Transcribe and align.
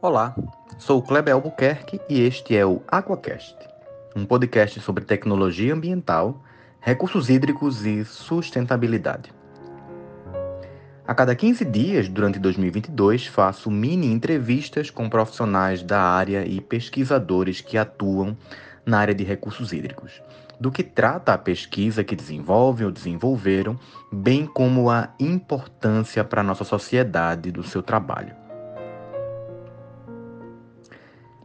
Olá, 0.00 0.36
sou 0.78 1.00
o 1.00 1.02
Kleber 1.02 1.34
Albuquerque 1.34 2.00
e 2.08 2.20
este 2.20 2.56
é 2.56 2.64
o 2.64 2.80
Aquacast, 2.86 3.56
um 4.14 4.24
podcast 4.24 4.78
sobre 4.78 5.04
tecnologia 5.04 5.74
ambiental, 5.74 6.40
recursos 6.80 7.28
hídricos 7.28 7.84
e 7.84 8.04
sustentabilidade. 8.04 9.34
A 11.06 11.14
cada 11.14 11.34
15 11.34 11.64
dias, 11.64 12.08
durante 12.08 12.38
2022, 12.38 13.26
faço 13.26 13.70
mini 13.70 14.06
entrevistas 14.06 14.90
com 14.90 15.08
profissionais 15.08 15.82
da 15.82 16.00
área 16.00 16.46
e 16.46 16.60
pesquisadores 16.60 17.60
que 17.60 17.78
atuam 17.78 18.36
na 18.86 18.98
área 19.00 19.14
de 19.14 19.24
recursos 19.24 19.72
hídricos, 19.72 20.22
do 20.60 20.70
que 20.70 20.84
trata 20.84 21.34
a 21.34 21.38
pesquisa 21.38 22.04
que 22.04 22.14
desenvolvem 22.14 22.86
ou 22.86 22.92
desenvolveram, 22.92 23.78
bem 24.12 24.46
como 24.46 24.88
a 24.88 25.10
importância 25.18 26.22
para 26.22 26.40
a 26.40 26.44
nossa 26.44 26.64
sociedade 26.64 27.50
do 27.50 27.64
seu 27.64 27.82
trabalho. 27.82 28.46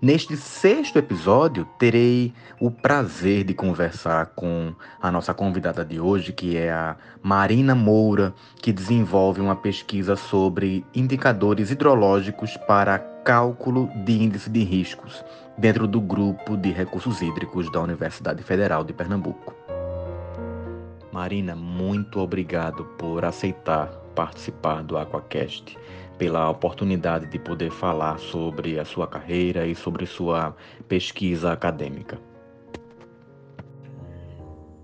Neste 0.02 0.36
sexto 0.36 0.98
episódio, 0.98 1.64
terei 1.78 2.34
o 2.60 2.72
prazer 2.72 3.44
de 3.44 3.54
conversar 3.54 4.32
com 4.36 4.74
a 5.00 5.12
nossa 5.12 5.32
convidada 5.32 5.86
de 5.86 6.00
hoje, 6.00 6.34
que 6.34 6.58
é 6.58 6.72
a 6.72 6.96
Marina 7.22 7.76
Moura, 7.76 8.34
que 8.56 8.74
desenvolve 8.74 9.40
uma 9.40 9.56
pesquisa 9.56 10.16
sobre 10.16 10.84
indicadores 10.96 11.70
hidrológicos 11.70 12.58
para 12.58 12.98
cálculo 13.24 13.90
de 14.04 14.14
índice 14.14 14.50
de 14.50 14.64
riscos, 14.64 15.24
dentro 15.58 15.88
do 15.88 16.02
grupo 16.02 16.58
de 16.58 16.72
recursos 16.72 17.22
hídricos 17.22 17.72
da 17.72 17.82
Universidade 17.82 18.42
Federal 18.44 18.84
de 18.84 18.94
Pernambuco. 18.94 19.56
Marina, 21.12 21.56
muito 21.56 22.20
obrigado 22.20 22.86
por 22.98 23.24
aceitar 23.26 23.90
participar 24.16 24.84
do 24.84 24.98
Aquacast 24.98 25.78
pela 26.18 26.50
oportunidade 26.50 27.26
de 27.28 27.40
poder 27.40 27.72
falar 27.72 28.20
sobre 28.20 28.80
a 28.80 28.86
sua 28.86 29.08
carreira 29.08 29.66
e 29.66 29.74
sobre 29.74 30.06
sua 30.06 30.56
pesquisa 30.88 31.52
acadêmica. 31.52 32.31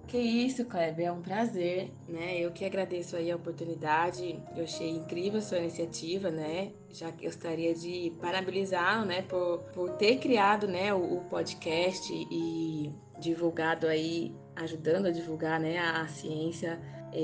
Que 0.07 0.17
isso, 0.17 0.63
Kleber, 0.63 1.07
é 1.07 1.11
um 1.11 1.21
prazer, 1.21 1.91
né? 2.07 2.39
Eu 2.39 2.51
que 2.51 2.63
agradeço 2.63 3.17
aí 3.17 3.29
a 3.29 3.35
oportunidade. 3.35 4.39
Eu 4.55 4.63
achei 4.63 4.89
incrível 4.89 5.39
a 5.39 5.41
sua 5.41 5.57
iniciativa, 5.57 6.31
né? 6.31 6.71
Já 6.89 7.11
gostaria 7.11 7.75
de 7.75 8.13
parabenizá-lo, 8.21 9.05
né, 9.05 9.23
por, 9.23 9.59
por 9.73 9.89
ter 9.97 10.17
criado, 10.17 10.65
né, 10.65 10.93
o, 10.93 11.17
o 11.17 11.21
podcast 11.25 12.11
e 12.13 12.89
divulgado 13.19 13.85
aí, 13.85 14.33
ajudando 14.55 15.07
a 15.07 15.11
divulgar, 15.11 15.59
né, 15.59 15.77
a, 15.77 16.03
a 16.03 16.07
ciência. 16.07 16.79
É, 17.11 17.19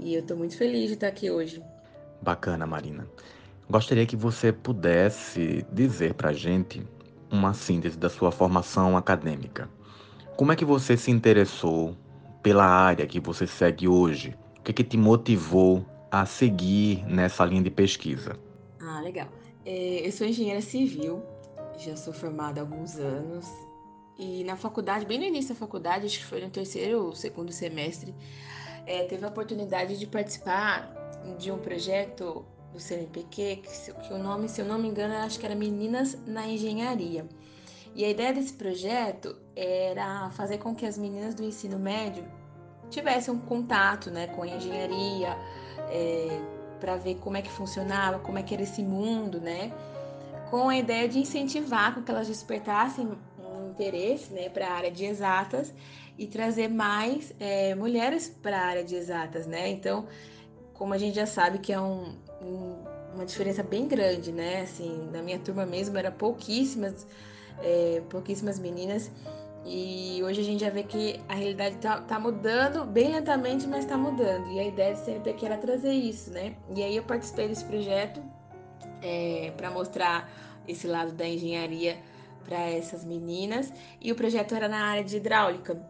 e 0.00 0.14
eu 0.14 0.20
estou 0.20 0.36
muito 0.36 0.56
feliz 0.56 0.88
de 0.88 0.94
estar 0.94 1.08
aqui 1.08 1.30
hoje. 1.30 1.62
Bacana, 2.22 2.66
Marina. 2.66 3.06
Gostaria 3.68 4.06
que 4.06 4.16
você 4.16 4.50
pudesse 4.50 5.66
dizer 5.70 6.14
para 6.14 6.32
gente 6.32 6.82
uma 7.30 7.52
síntese 7.52 7.98
da 7.98 8.08
sua 8.08 8.32
formação 8.32 8.96
acadêmica. 8.96 9.68
Como 10.34 10.50
é 10.50 10.56
que 10.56 10.64
você 10.64 10.96
se 10.96 11.10
interessou 11.10 11.94
pela 12.42 12.64
área 12.64 13.06
que 13.06 13.20
você 13.20 13.46
segue 13.46 13.86
hoje? 13.86 14.36
O 14.58 14.62
que, 14.62 14.70
é 14.70 14.74
que 14.74 14.84
te 14.84 14.96
motivou 14.96 15.86
a 16.10 16.26
seguir 16.26 17.04
nessa 17.06 17.44
linha 17.44 17.62
de 17.62 17.70
pesquisa? 17.70 18.36
Ah, 18.80 19.00
legal. 19.00 19.28
É, 19.64 20.06
eu 20.06 20.12
sou 20.12 20.26
engenheira 20.26 20.60
civil, 20.60 21.22
já 21.78 21.96
sou 21.96 22.12
formada 22.12 22.60
há 22.60 22.64
alguns 22.64 22.98
anos. 22.98 23.46
E 24.18 24.44
na 24.44 24.56
faculdade, 24.56 25.06
bem 25.06 25.18
no 25.18 25.24
início 25.24 25.54
da 25.54 25.58
faculdade, 25.58 26.06
acho 26.06 26.18
que 26.18 26.26
foi 26.26 26.40
no 26.40 26.50
terceiro 26.50 27.06
ou 27.06 27.14
segundo 27.14 27.50
semestre, 27.52 28.14
é, 28.86 29.04
teve 29.04 29.24
a 29.24 29.28
oportunidade 29.28 29.98
de 29.98 30.06
participar 30.06 30.92
de 31.38 31.50
um 31.50 31.58
projeto 31.58 32.44
do 32.72 32.80
CNPq, 32.80 33.56
que, 33.56 33.92
que 33.92 34.12
o 34.12 34.18
nome, 34.18 34.48
se 34.48 34.60
eu 34.60 34.64
não 34.64 34.78
me 34.78 34.88
engano, 34.88 35.14
acho 35.14 35.38
que 35.38 35.46
era 35.46 35.54
Meninas 35.54 36.18
na 36.26 36.46
Engenharia. 36.46 37.26
E 37.94 38.04
a 38.04 38.08
ideia 38.08 38.32
desse 38.32 38.54
projeto 38.54 39.36
era 39.54 40.30
fazer 40.30 40.58
com 40.58 40.74
que 40.74 40.86
as 40.86 40.96
meninas 40.96 41.34
do 41.34 41.44
ensino 41.44 41.78
médio 41.78 42.24
tivessem 42.88 43.32
um 43.32 43.38
contato 43.38 44.10
né, 44.10 44.26
com 44.28 44.42
a 44.42 44.48
engenharia, 44.48 45.36
é, 45.90 46.40
para 46.80 46.96
ver 46.96 47.16
como 47.16 47.36
é 47.36 47.42
que 47.42 47.50
funcionava, 47.50 48.18
como 48.18 48.38
é 48.38 48.42
que 48.42 48.52
era 48.52 48.62
esse 48.62 48.82
mundo, 48.82 49.40
né? 49.40 49.72
Com 50.50 50.68
a 50.68 50.76
ideia 50.76 51.08
de 51.08 51.18
incentivar 51.18 51.94
com 51.94 52.02
que 52.02 52.10
elas 52.10 52.26
despertassem 52.26 53.08
um 53.38 53.70
interesse 53.70 54.32
né, 54.32 54.48
para 54.48 54.66
a 54.66 54.72
área 54.72 54.90
de 54.90 55.04
exatas 55.04 55.72
e 56.18 56.26
trazer 56.26 56.68
mais 56.68 57.32
é, 57.38 57.74
mulheres 57.74 58.28
para 58.42 58.58
a 58.58 58.64
área 58.66 58.84
de 58.84 58.96
exatas, 58.96 59.46
né? 59.46 59.70
Então, 59.70 60.06
como 60.74 60.92
a 60.92 60.98
gente 60.98 61.14
já 61.14 61.26
sabe 61.26 61.58
que 61.58 61.72
é 61.72 61.80
um, 61.80 62.16
uma 63.14 63.24
diferença 63.24 63.62
bem 63.62 63.86
grande, 63.86 64.32
né? 64.32 64.62
Assim, 64.62 65.08
na 65.12 65.22
minha 65.22 65.38
turma 65.38 65.64
mesmo 65.64 65.96
era 65.96 66.10
pouquíssimas, 66.10 67.06
é, 67.60 68.02
pouquíssimas 68.08 68.58
meninas. 68.58 69.10
E 69.64 70.20
hoje 70.24 70.40
a 70.40 70.44
gente 70.44 70.60
já 70.60 70.70
vê 70.70 70.82
que 70.82 71.20
a 71.28 71.34
realidade 71.34 71.76
tá, 71.76 72.00
tá 72.00 72.18
mudando 72.18 72.84
bem 72.84 73.12
lentamente, 73.12 73.66
mas 73.66 73.84
tá 73.84 73.96
mudando. 73.96 74.50
E 74.52 74.58
a 74.58 74.64
ideia 74.64 74.94
do 74.94 74.98
CNPq 74.98 75.46
era 75.46 75.56
trazer 75.56 75.92
isso, 75.92 76.30
né? 76.30 76.56
E 76.74 76.82
aí 76.82 76.96
eu 76.96 77.02
participei 77.04 77.48
desse 77.48 77.64
projeto 77.64 78.20
é, 79.00 79.52
para 79.56 79.70
mostrar 79.70 80.30
esse 80.66 80.86
lado 80.86 81.12
da 81.12 81.26
engenharia 81.26 81.98
para 82.44 82.58
essas 82.58 83.04
meninas. 83.04 83.72
E 84.00 84.10
o 84.10 84.16
projeto 84.16 84.54
era 84.54 84.68
na 84.68 84.84
área 84.84 85.04
de 85.04 85.16
hidráulica. 85.16 85.80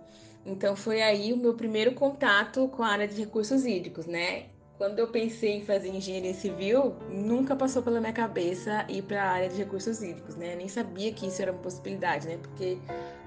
Então 0.45 0.77
foi 0.77 1.01
aí 1.01 1.33
o 1.33 1.37
meu 1.37 1.55
primeiro 1.55 1.95
contato 1.95 2.69
com 2.69 2.83
a 2.83 2.89
área 2.89 3.09
de 3.09 3.19
recursos 3.19 3.65
hídricos, 3.65 4.07
né? 4.07 4.47
Quando 4.79 4.99
eu 4.99 5.09
pensei 5.09 5.59
em 5.59 5.65
fazer 5.65 5.89
engenharia 5.89 6.35
civil, 6.35 6.97
nunca 7.09 7.55
passou 7.55 7.83
pela 7.83 8.01
minha 8.01 8.13
cabeça 8.13 8.85
ir 8.89 9.03
para 9.03 9.23
a 9.23 9.31
área 9.31 9.49
de 9.49 9.57
recursos 9.57 10.03
hídricos, 10.03 10.35
né? 10.35 10.57
Nem 10.57 10.67
sabia 10.67 11.13
que 11.13 11.27
isso 11.27 11.41
era 11.41 11.53
uma 11.53 11.61
possibilidade, 11.61 12.27
né? 12.27 12.39
Porque 12.39 12.79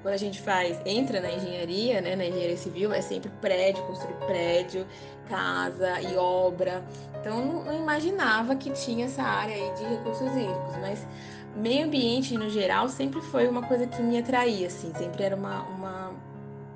quando 0.01 0.13
a 0.13 0.17
gente 0.17 0.41
faz, 0.41 0.79
entra 0.85 1.21
na 1.21 1.31
engenharia, 1.31 2.01
né, 2.01 2.15
na 2.15 2.25
engenharia 2.25 2.57
civil, 2.57 2.91
é 2.91 3.01
sempre 3.01 3.31
prédio, 3.41 3.83
construir 3.85 4.15
prédio, 4.25 4.85
casa 5.29 6.01
e 6.01 6.15
obra. 6.17 6.83
Então 7.19 7.43
não, 7.45 7.63
não 7.63 7.79
imaginava 7.79 8.55
que 8.55 8.71
tinha 8.71 9.05
essa 9.05 9.23
área 9.23 9.55
aí 9.55 9.73
de 9.75 9.83
recursos 9.83 10.27
hídricos, 10.27 10.77
mas 10.81 11.07
meio 11.55 11.85
ambiente 11.85 12.37
no 12.37 12.49
geral 12.49 12.89
sempre 12.89 13.21
foi 13.21 13.47
uma 13.47 13.63
coisa 13.63 13.87
que 13.87 14.01
me 14.01 14.17
atraía, 14.17 14.67
assim, 14.67 14.93
sempre 14.93 15.23
era 15.23 15.35
uma, 15.35 15.63
uma, 15.63 16.13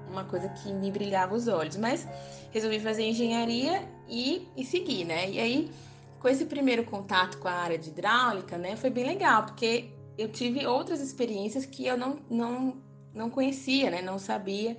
uma 0.10 0.24
coisa 0.24 0.48
que 0.50 0.72
me 0.74 0.90
brilhava 0.90 1.36
os 1.36 1.48
olhos. 1.48 1.76
Mas 1.76 2.08
resolvi 2.52 2.80
fazer 2.80 3.04
engenharia 3.04 3.84
e, 4.10 4.48
e 4.58 4.66
seguir, 4.66 5.06
né? 5.06 5.30
E 5.30 5.40
aí, 5.40 5.72
com 6.20 6.28
esse 6.28 6.46
primeiro 6.46 6.84
contato 6.84 7.38
com 7.38 7.48
a 7.48 7.54
área 7.54 7.78
de 7.78 7.90
hidráulica, 7.90 8.58
né, 8.58 8.76
foi 8.76 8.90
bem 8.90 9.06
legal, 9.06 9.46
porque 9.46 9.90
eu 10.18 10.28
tive 10.30 10.66
outras 10.66 11.00
experiências 11.00 11.66
que 11.66 11.86
eu 11.86 11.98
não, 11.98 12.20
não, 12.30 12.78
não 13.14 13.30
conhecia, 13.30 13.90
né, 13.90 14.02
não 14.02 14.20
sabia. 14.20 14.76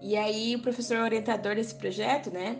E 0.00 0.16
aí, 0.16 0.56
o 0.56 0.62
professor 0.62 0.98
orientador 0.98 1.54
desse 1.54 1.74
projeto, 1.74 2.30
né, 2.30 2.58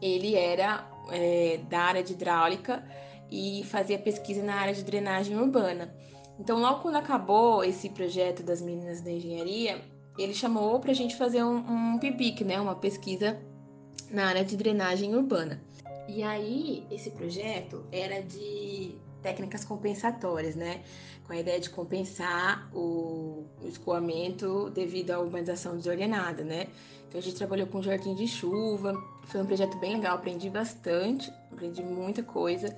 ele 0.00 0.34
era 0.34 0.88
é, 1.10 1.60
da 1.68 1.80
área 1.80 2.02
de 2.02 2.14
hidráulica 2.14 2.82
e 3.30 3.64
fazia 3.64 3.98
pesquisa 3.98 4.42
na 4.42 4.54
área 4.54 4.74
de 4.74 4.82
drenagem 4.82 5.36
urbana. 5.36 5.94
Então, 6.38 6.58
logo 6.58 6.80
quando 6.80 6.96
acabou 6.96 7.64
esse 7.64 7.88
projeto 7.90 8.42
das 8.42 8.60
meninas 8.60 9.00
da 9.00 9.10
engenharia, 9.10 9.82
ele 10.18 10.32
chamou 10.32 10.78
para 10.80 10.92
a 10.92 10.94
gente 10.94 11.16
fazer 11.16 11.42
um, 11.44 11.56
um 11.56 11.98
PIBIC, 11.98 12.44
né, 12.44 12.58
uma 12.60 12.74
pesquisa 12.74 13.38
na 14.10 14.26
área 14.26 14.44
de 14.44 14.56
drenagem 14.56 15.14
urbana. 15.14 15.60
E 16.08 16.22
aí, 16.22 16.86
esse 16.90 17.10
projeto 17.10 17.84
era 17.90 18.22
de 18.22 18.94
técnicas 19.22 19.64
compensatórias, 19.64 20.54
né? 20.54 20.82
Com 21.26 21.32
a 21.32 21.36
ideia 21.36 21.58
de 21.58 21.68
compensar 21.68 22.70
o 22.72 23.44
escoamento 23.64 24.70
devido 24.70 25.10
à 25.10 25.18
urbanização 25.18 25.76
desordenada, 25.76 26.44
né? 26.44 26.68
Então 27.08 27.18
a 27.18 27.22
gente 27.22 27.36
trabalhou 27.36 27.66
com 27.66 27.82
jardim 27.82 28.14
de 28.14 28.28
chuva, 28.28 28.94
foi 29.24 29.40
um 29.40 29.46
projeto 29.46 29.76
bem 29.78 29.96
legal, 29.96 30.16
aprendi 30.16 30.48
bastante, 30.48 31.32
aprendi 31.52 31.82
muita 31.82 32.22
coisa 32.22 32.76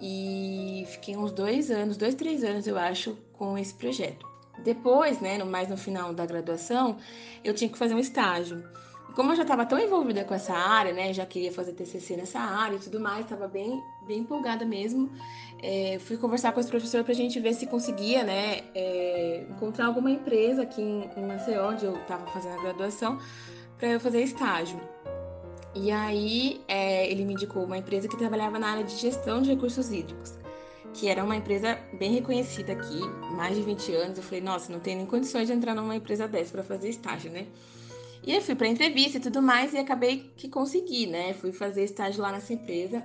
e 0.00 0.84
fiquei 0.88 1.16
uns 1.16 1.32
dois 1.32 1.70
anos, 1.70 1.96
dois, 1.96 2.14
três 2.14 2.42
anos 2.44 2.66
eu 2.66 2.78
acho, 2.78 3.16
com 3.34 3.56
esse 3.58 3.74
projeto. 3.74 4.26
Depois, 4.62 5.20
né, 5.20 5.42
mais 5.44 5.68
no 5.68 5.76
final 5.76 6.14
da 6.14 6.24
graduação, 6.24 6.96
eu 7.42 7.52
tinha 7.54 7.68
que 7.68 7.76
fazer 7.76 7.94
um 7.94 7.98
estágio 7.98 8.64
como 9.14 9.32
eu 9.32 9.36
já 9.36 9.42
estava 9.42 9.64
tão 9.64 9.78
envolvida 9.78 10.24
com 10.24 10.34
essa 10.34 10.52
área, 10.52 10.92
né, 10.92 11.12
já 11.12 11.24
queria 11.24 11.52
fazer 11.52 11.72
TCC 11.72 12.16
nessa 12.16 12.40
área 12.40 12.76
e 12.76 12.80
tudo 12.80 12.98
mais, 12.98 13.24
estava 13.24 13.46
bem, 13.46 13.80
bem 14.06 14.18
empolgada 14.18 14.64
mesmo. 14.64 15.10
É, 15.62 15.98
fui 16.00 16.16
conversar 16.16 16.52
com 16.52 16.60
os 16.60 16.68
professores 16.68 17.04
para 17.04 17.12
a 17.12 17.16
gente 17.16 17.38
ver 17.38 17.54
se 17.54 17.66
conseguia, 17.66 18.24
né, 18.24 18.62
é, 18.74 19.46
encontrar 19.48 19.86
alguma 19.86 20.10
empresa 20.10 20.62
aqui 20.62 20.82
em, 20.82 21.08
em 21.16 21.26
Maceió, 21.26 21.70
onde 21.70 21.84
eu 21.84 21.96
estava 21.96 22.26
fazendo 22.26 22.58
a 22.58 22.62
graduação, 22.62 23.18
para 23.78 23.88
eu 23.88 24.00
fazer 24.00 24.20
estágio. 24.22 24.80
E 25.76 25.90
aí 25.90 26.60
é, 26.66 27.08
ele 27.10 27.24
me 27.24 27.34
indicou 27.34 27.64
uma 27.64 27.78
empresa 27.78 28.08
que 28.08 28.16
trabalhava 28.16 28.58
na 28.58 28.68
área 28.68 28.84
de 28.84 28.96
gestão 28.96 29.42
de 29.42 29.50
recursos 29.50 29.92
hídricos, 29.92 30.34
que 30.92 31.08
era 31.08 31.22
uma 31.22 31.36
empresa 31.36 31.78
bem 31.98 32.12
reconhecida 32.12 32.72
aqui, 32.72 33.00
mais 33.32 33.56
de 33.56 33.62
20 33.62 33.94
anos. 33.94 34.18
Eu 34.18 34.24
falei, 34.24 34.40
nossa, 34.40 34.72
não 34.72 34.78
tem 34.78 34.96
nem 34.96 35.06
condições 35.06 35.46
de 35.46 35.52
entrar 35.52 35.74
numa 35.74 35.96
empresa 35.96 36.28
dessa 36.28 36.52
para 36.52 36.62
fazer 36.62 36.88
estágio, 36.88 37.30
né? 37.30 37.46
E 38.26 38.34
eu 38.34 38.40
fui 38.40 38.54
para 38.54 38.66
entrevista 38.66 39.18
e 39.18 39.20
tudo 39.20 39.42
mais 39.42 39.74
e 39.74 39.78
acabei 39.78 40.32
que 40.36 40.48
consegui, 40.48 41.06
né? 41.06 41.34
Fui 41.34 41.52
fazer 41.52 41.84
estágio 41.84 42.22
lá 42.22 42.32
nessa 42.32 42.54
empresa. 42.54 43.02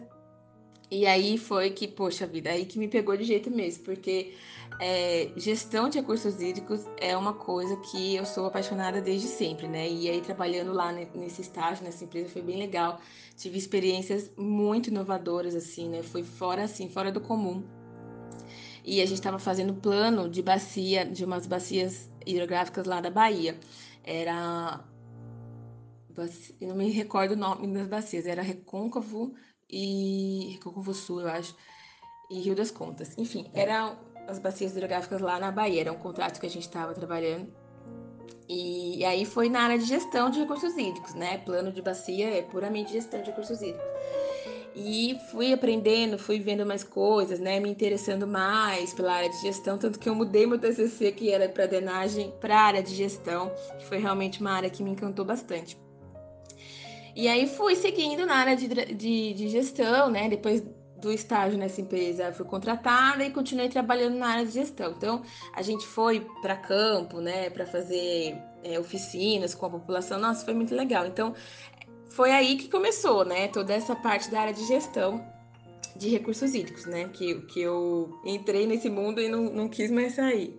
E 0.89 1.05
aí 1.05 1.37
foi 1.37 1.69
que, 1.71 1.87
poxa 1.87 2.25
vida, 2.25 2.49
aí 2.49 2.65
que 2.65 2.79
me 2.79 2.87
pegou 2.87 3.15
de 3.15 3.23
jeito 3.23 3.51
mesmo, 3.51 3.83
porque 3.83 4.33
é, 4.79 5.29
gestão 5.35 5.89
de 5.89 5.99
recursos 5.99 6.41
hídricos 6.41 6.85
é 6.97 7.15
uma 7.15 7.33
coisa 7.33 7.75
que 7.77 8.15
eu 8.15 8.25
sou 8.25 8.45
apaixonada 8.45 9.01
desde 9.01 9.27
sempre, 9.27 9.67
né? 9.67 9.87
E 9.89 10.09
aí 10.09 10.21
trabalhando 10.21 10.71
lá 10.71 10.91
nesse 10.91 11.41
estágio, 11.41 11.83
nessa 11.83 12.05
empresa, 12.05 12.29
foi 12.29 12.41
bem 12.41 12.57
legal. 12.57 12.99
Tive 13.35 13.57
experiências 13.57 14.31
muito 14.37 14.87
inovadoras, 14.87 15.53
assim, 15.53 15.89
né? 15.89 16.01
Foi 16.01 16.23
fora, 16.23 16.63
assim, 16.63 16.89
fora 16.89 17.11
do 17.11 17.19
comum. 17.19 17.61
E 18.85 19.01
a 19.01 19.05
gente 19.05 19.17
estava 19.17 19.37
fazendo 19.37 19.73
plano 19.73 20.29
de 20.29 20.41
bacia, 20.41 21.05
de 21.05 21.25
umas 21.25 21.45
bacias 21.45 22.09
hidrográficas 22.25 22.85
lá 22.85 23.01
da 23.01 23.11
Bahia. 23.11 23.59
Era. 24.03 24.79
Eu 26.59 26.69
não 26.69 26.75
me 26.75 26.89
recordo 26.89 27.33
o 27.33 27.37
nome 27.37 27.67
das 27.67 27.87
bacias, 27.87 28.25
era 28.25 28.41
Recôncavo 28.41 29.33
e 29.69 30.49
Recôncavo 30.53 30.93
Sul, 30.93 31.21
eu 31.21 31.27
acho, 31.29 31.55
e 32.29 32.39
Rio 32.39 32.55
das 32.55 32.71
Contas. 32.71 33.17
Enfim, 33.17 33.49
eram 33.53 33.97
as 34.27 34.39
bacias 34.39 34.71
hidrográficas 34.71 35.21
lá 35.21 35.39
na 35.39 35.51
Bahia, 35.51 35.81
era 35.81 35.91
um 35.91 35.97
contrato 35.97 36.39
que 36.39 36.45
a 36.45 36.49
gente 36.49 36.63
estava 36.63 36.93
trabalhando. 36.93 37.51
E, 38.47 38.99
e, 38.99 39.05
aí 39.05 39.25
foi 39.25 39.47
na 39.47 39.61
área 39.61 39.77
de 39.77 39.85
gestão 39.85 40.29
de 40.29 40.39
recursos 40.39 40.75
hídricos, 40.75 41.13
né? 41.13 41.37
Plano 41.39 41.71
de 41.71 41.81
bacia 41.83 42.37
é 42.37 42.41
puramente 42.41 42.91
gestão 42.91 43.21
de 43.21 43.29
recursos 43.29 43.61
hídricos. 43.61 43.87
E 44.75 45.17
fui 45.29 45.53
aprendendo, 45.53 46.17
fui 46.17 46.39
vendo 46.39 46.65
mais 46.65 46.83
coisas, 46.83 47.39
né? 47.39 47.59
Me 47.59 47.69
interessando 47.69 48.25
mais 48.25 48.93
pela 48.93 49.13
área 49.13 49.29
de 49.29 49.41
gestão, 49.41 49.77
tanto 49.77 49.99
que 49.99 50.09
eu 50.09 50.15
mudei 50.15 50.47
meu 50.47 50.57
TCC, 50.57 51.11
que 51.11 51.31
era 51.31 51.47
para 51.47 51.67
drenagem, 51.67 52.33
para 52.39 52.55
a 52.55 52.61
área 52.61 52.83
de 52.83 52.95
gestão, 52.95 53.51
que 53.77 53.85
foi 53.85 53.97
realmente 53.99 54.41
uma 54.41 54.51
área 54.51 54.69
que 54.69 54.81
me 54.81 54.91
encantou 54.91 55.25
bastante. 55.25 55.77
E 57.15 57.27
aí 57.27 57.47
fui 57.47 57.75
seguindo 57.75 58.25
na 58.25 58.35
área 58.35 58.55
de, 58.55 58.67
de, 58.67 59.33
de 59.33 59.49
gestão, 59.49 60.09
né? 60.09 60.29
Depois 60.29 60.63
do 60.99 61.11
estágio 61.11 61.57
nessa 61.57 61.81
empresa, 61.81 62.31
fui 62.33 62.45
contratada 62.45 63.23
e 63.23 63.31
continuei 63.31 63.69
trabalhando 63.69 64.17
na 64.17 64.27
área 64.27 64.45
de 64.45 64.51
gestão. 64.51 64.91
Então, 64.91 65.21
a 65.53 65.61
gente 65.61 65.85
foi 65.85 66.25
para 66.41 66.55
campo, 66.55 67.21
né, 67.21 67.49
para 67.49 67.65
fazer 67.65 68.37
é, 68.63 68.79
oficinas 68.79 69.55
com 69.55 69.65
a 69.65 69.69
população. 69.69 70.19
Nossa, 70.19 70.43
foi 70.43 70.53
muito 70.53 70.75
legal. 70.75 71.05
Então, 71.05 71.33
foi 72.09 72.31
aí 72.31 72.57
que 72.57 72.67
começou, 72.67 73.23
né, 73.23 73.47
toda 73.47 73.73
essa 73.73 73.95
parte 73.95 74.29
da 74.29 74.41
área 74.41 74.53
de 74.53 74.65
gestão 74.65 75.23
de 75.95 76.09
recursos 76.09 76.53
hídricos, 76.53 76.85
né, 76.85 77.09
que, 77.13 77.35
que 77.41 77.61
eu 77.61 78.19
entrei 78.25 78.67
nesse 78.67 78.89
mundo 78.89 79.21
e 79.21 79.29
não, 79.29 79.43
não 79.43 79.69
quis 79.69 79.89
mais 79.91 80.15
sair. 80.15 80.57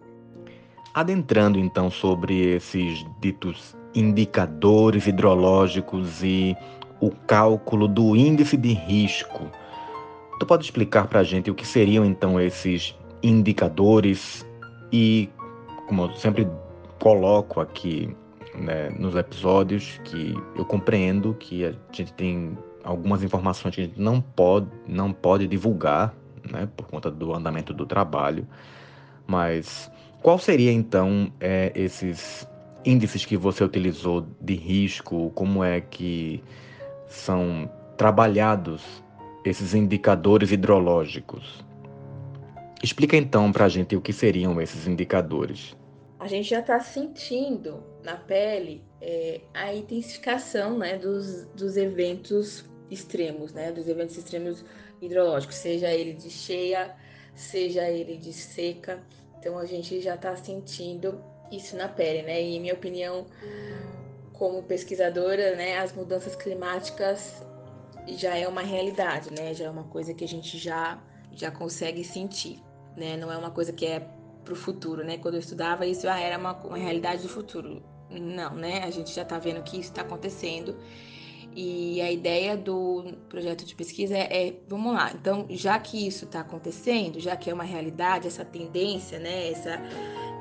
Adentrando 0.92 1.58
então 1.58 1.90
sobre 1.90 2.56
esses 2.56 3.04
ditos 3.20 3.76
indicadores 3.94 5.06
hidrológicos 5.06 6.22
e 6.22 6.56
o 7.00 7.10
cálculo 7.10 7.88
do 7.88 8.14
índice 8.14 8.56
de 8.56 8.72
risco. 8.72 9.50
Tu 10.38 10.46
pode 10.46 10.64
explicar 10.64 11.06
para 11.06 11.20
a 11.20 11.24
gente 11.24 11.50
o 11.50 11.54
que 11.54 11.66
seriam 11.66 12.04
então 12.04 12.40
esses 12.40 12.96
indicadores 13.22 14.46
e, 14.92 15.28
como 15.86 16.04
eu 16.04 16.12
sempre 16.16 16.48
coloco 16.98 17.60
aqui 17.60 18.14
né, 18.54 18.90
nos 18.90 19.14
episódios, 19.14 20.00
que 20.04 20.34
eu 20.56 20.64
compreendo 20.64 21.34
que 21.34 21.64
a 21.64 21.74
gente 21.92 22.12
tem 22.12 22.56
algumas 22.84 23.22
informações 23.22 23.74
que 23.74 23.80
a 23.82 23.84
gente 23.84 24.00
não 24.00 24.20
pode, 24.20 24.68
não 24.86 25.12
pode 25.12 25.46
divulgar, 25.46 26.14
né, 26.50 26.68
por 26.76 26.86
conta 26.86 27.10
do 27.10 27.34
andamento 27.34 27.72
do 27.72 27.86
trabalho, 27.86 28.46
mas 29.26 29.90
qual 30.22 30.38
seria 30.38 30.72
então 30.72 31.32
é, 31.40 31.72
esses 31.74 32.46
índices 32.84 33.24
que 33.24 33.36
você 33.36 33.62
utilizou 33.62 34.26
de 34.40 34.54
risco, 34.54 35.30
como 35.34 35.62
é 35.62 35.80
que 35.80 36.42
são 37.06 37.70
trabalhados 37.96 39.02
esses 39.44 39.74
indicadores 39.74 40.52
hidrológicos. 40.52 41.64
Explica 42.82 43.16
então 43.16 43.52
para 43.52 43.66
a 43.66 43.68
gente 43.68 43.94
o 43.94 44.00
que 44.00 44.12
seriam 44.12 44.60
esses 44.60 44.86
indicadores. 44.86 45.76
A 46.18 46.26
gente 46.26 46.48
já 46.48 46.60
está 46.60 46.80
sentindo 46.80 47.82
na 48.02 48.16
pele 48.16 48.82
é, 49.00 49.40
a 49.52 49.74
intensificação 49.74 50.78
né, 50.78 50.96
dos, 50.96 51.44
dos 51.46 51.76
eventos 51.76 52.64
extremos, 52.90 53.52
né, 53.52 53.72
dos 53.72 53.88
eventos 53.88 54.16
extremos 54.16 54.64
hidrológicos, 55.00 55.56
seja 55.56 55.92
ele 55.92 56.12
de 56.12 56.30
cheia, 56.30 56.94
seja 57.34 57.88
ele 57.88 58.16
de 58.16 58.32
seca. 58.32 59.02
Então 59.38 59.58
a 59.58 59.64
gente 59.64 60.00
já 60.00 60.14
está 60.14 60.36
sentindo 60.36 61.20
isso 61.50 61.76
na 61.76 61.88
pele, 61.88 62.22
né? 62.22 62.42
E 62.42 62.58
minha 62.60 62.74
opinião, 62.74 63.26
como 64.32 64.62
pesquisadora, 64.62 65.56
né, 65.56 65.78
as 65.78 65.92
mudanças 65.92 66.34
climáticas 66.36 67.42
já 68.06 68.36
é 68.36 68.48
uma 68.48 68.62
realidade, 68.62 69.30
né? 69.32 69.54
Já 69.54 69.66
é 69.66 69.70
uma 69.70 69.84
coisa 69.84 70.14
que 70.14 70.24
a 70.24 70.28
gente 70.28 70.58
já 70.58 70.98
já 71.32 71.50
consegue 71.50 72.02
sentir, 72.02 72.60
né? 72.96 73.16
Não 73.16 73.30
é 73.30 73.36
uma 73.36 73.50
coisa 73.50 73.72
que 73.72 73.86
é 73.86 74.00
para 74.44 74.52
o 74.52 74.56
futuro, 74.56 75.04
né? 75.04 75.18
Quando 75.18 75.34
eu 75.34 75.40
estudava 75.40 75.86
isso, 75.86 76.08
ah, 76.08 76.18
era 76.18 76.38
uma, 76.38 76.54
uma 76.64 76.78
realidade 76.78 77.22
do 77.22 77.28
futuro. 77.28 77.82
Não, 78.10 78.54
né? 78.54 78.82
A 78.84 78.90
gente 78.90 79.14
já 79.14 79.22
está 79.22 79.38
vendo 79.38 79.62
que 79.62 79.78
isso 79.78 79.90
está 79.90 80.02
acontecendo. 80.02 80.76
E 81.54 82.00
a 82.00 82.10
ideia 82.10 82.56
do 82.56 83.16
projeto 83.28 83.64
de 83.64 83.74
pesquisa 83.74 84.16
é, 84.16 84.48
é, 84.48 84.54
vamos 84.68 84.94
lá, 84.94 85.10
então, 85.12 85.46
já 85.50 85.78
que 85.80 86.06
isso 86.06 86.24
está 86.24 86.40
acontecendo, 86.40 87.18
já 87.18 87.36
que 87.36 87.50
é 87.50 87.54
uma 87.54 87.64
realidade, 87.64 88.28
essa 88.28 88.44
tendência, 88.44 89.18
né, 89.18 89.50
essa, 89.50 89.80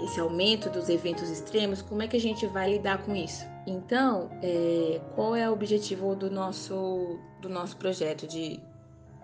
esse 0.01 0.19
aumento 0.19 0.69
dos 0.69 0.89
eventos 0.89 1.29
extremos, 1.29 1.81
como 1.81 2.01
é 2.01 2.07
que 2.07 2.15
a 2.15 2.19
gente 2.19 2.45
vai 2.47 2.71
lidar 2.71 3.03
com 3.03 3.15
isso? 3.15 3.45
Então, 3.67 4.29
é, 4.41 5.01
qual 5.15 5.35
é 5.35 5.49
o 5.49 5.53
objetivo 5.53 6.15
do 6.15 6.29
nosso, 6.29 7.19
do 7.41 7.49
nosso 7.49 7.77
projeto 7.77 8.27
de, 8.27 8.59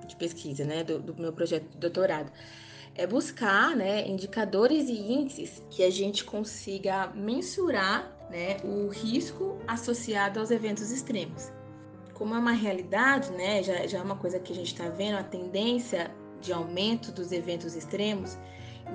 de 0.08 0.16
pesquisa, 0.16 0.64
né, 0.64 0.84
do, 0.84 1.00
do 1.00 1.16
meu 1.20 1.34
projeto 1.34 1.70
de 1.70 1.78
doutorado? 1.78 2.32
É 2.94 3.06
buscar 3.06 3.76
né, 3.76 4.08
indicadores 4.08 4.88
e 4.88 5.12
índices 5.12 5.62
que 5.70 5.84
a 5.84 5.90
gente 5.90 6.24
consiga 6.24 7.08
mensurar 7.08 8.12
né, 8.30 8.58
o 8.64 8.88
risco 8.88 9.58
associado 9.68 10.40
aos 10.40 10.52
eventos 10.52 10.92
extremos 10.92 11.52
como 12.16 12.34
é 12.34 12.40
uma 12.40 12.54
realidade, 12.54 13.30
né, 13.32 13.62
já, 13.62 13.86
já 13.86 14.00
é 14.00 14.02
uma 14.02 14.16
coisa 14.16 14.40
que 14.40 14.52
a 14.52 14.56
gente 14.56 14.68
está 14.68 14.90
vendo, 14.90 15.18
a 15.18 15.24
tendência 15.24 16.10
de 16.42 16.52
aumento 16.52 17.12
dos 17.12 17.32
eventos 17.32 17.76
extremos, 17.76 18.38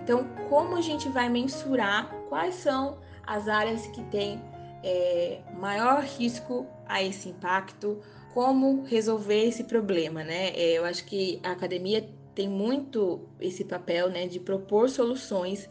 então 0.03 0.25
como 0.49 0.77
a 0.77 0.81
gente 0.81 1.09
vai 1.09 1.29
mensurar 1.29 2.11
quais 2.29 2.55
são 2.55 2.99
as 3.27 3.49
áreas 3.49 3.87
que 3.89 4.03
têm 4.05 4.43
é, 4.83 5.41
maior 5.59 6.03
risco 6.03 6.67
a 6.87 7.03
esse 7.03 7.29
impacto, 7.29 8.01
como 8.33 8.83
resolver 8.85 9.47
esse 9.47 9.65
problema, 9.65 10.25
né? 10.25 10.51
É, 10.51 10.79
eu 10.79 10.85
acho 10.85 11.05
que 11.05 11.41
a 11.43 11.51
academia 11.51 12.09
tem 12.35 12.49
muito 12.49 13.29
esse 13.41 13.65
papel, 13.65 14.09
né, 14.09 14.27
de 14.27 14.41
propor 14.41 14.89
soluções 14.89 15.69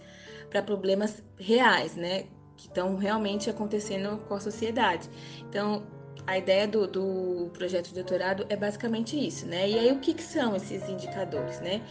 para 0.50 0.62
problemas 0.62 1.24
reais, 1.38 1.96
né, 1.96 2.26
que 2.58 2.68
estão 2.68 2.96
realmente 2.96 3.50
acontecendo 3.50 4.18
com 4.28 4.36
a 4.36 4.40
sociedade. 4.40 5.10
Então, 5.50 5.84
a 6.28 6.38
ideia 6.38 6.68
do, 6.68 6.86
do 6.86 7.50
projeto 7.54 7.88
de 7.88 7.96
doutorado 7.96 8.46
é 8.50 8.56
basicamente 8.56 9.18
isso, 9.18 9.48
né? 9.48 9.70
E 9.70 9.80
aí, 9.80 9.92
o 9.92 10.00
que, 10.00 10.14
que 10.14 10.22
são 10.22 10.56
esses 10.56 10.88
indicadores, 10.88 11.60
né? 11.60 11.82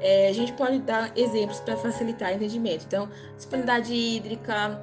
É, 0.00 0.28
a 0.28 0.32
gente 0.32 0.52
pode 0.52 0.78
dar 0.80 1.10
exemplos 1.16 1.60
para 1.60 1.76
facilitar 1.76 2.32
o 2.32 2.36
entendimento. 2.36 2.84
Então, 2.86 3.08
disponibilidade 3.36 3.94
hídrica, 3.94 4.80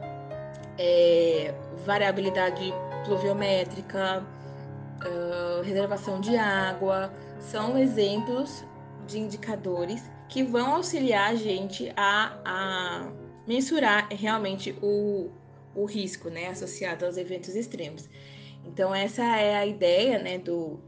é, 0.77 1.53
variabilidade 1.85 2.73
pluviométrica, 3.05 4.23
uh, 5.03 5.61
reservação 5.61 6.19
de 6.19 6.35
água, 6.35 7.13
são 7.39 7.77
exemplos 7.77 8.63
de 9.05 9.19
indicadores 9.19 10.03
que 10.29 10.43
vão 10.43 10.75
auxiliar 10.75 11.31
a 11.31 11.35
gente 11.35 11.91
a, 11.95 12.37
a 12.45 13.11
mensurar 13.45 14.07
realmente 14.09 14.75
o, 14.81 15.29
o 15.75 15.85
risco 15.85 16.29
né, 16.29 16.47
associado 16.47 17.05
aos 17.05 17.17
eventos 17.17 17.55
extremos. 17.55 18.09
Então, 18.65 18.95
essa 18.95 19.23
é 19.23 19.55
a 19.55 19.65
ideia 19.65 20.17
né, 20.19 20.37
do, 20.37 20.79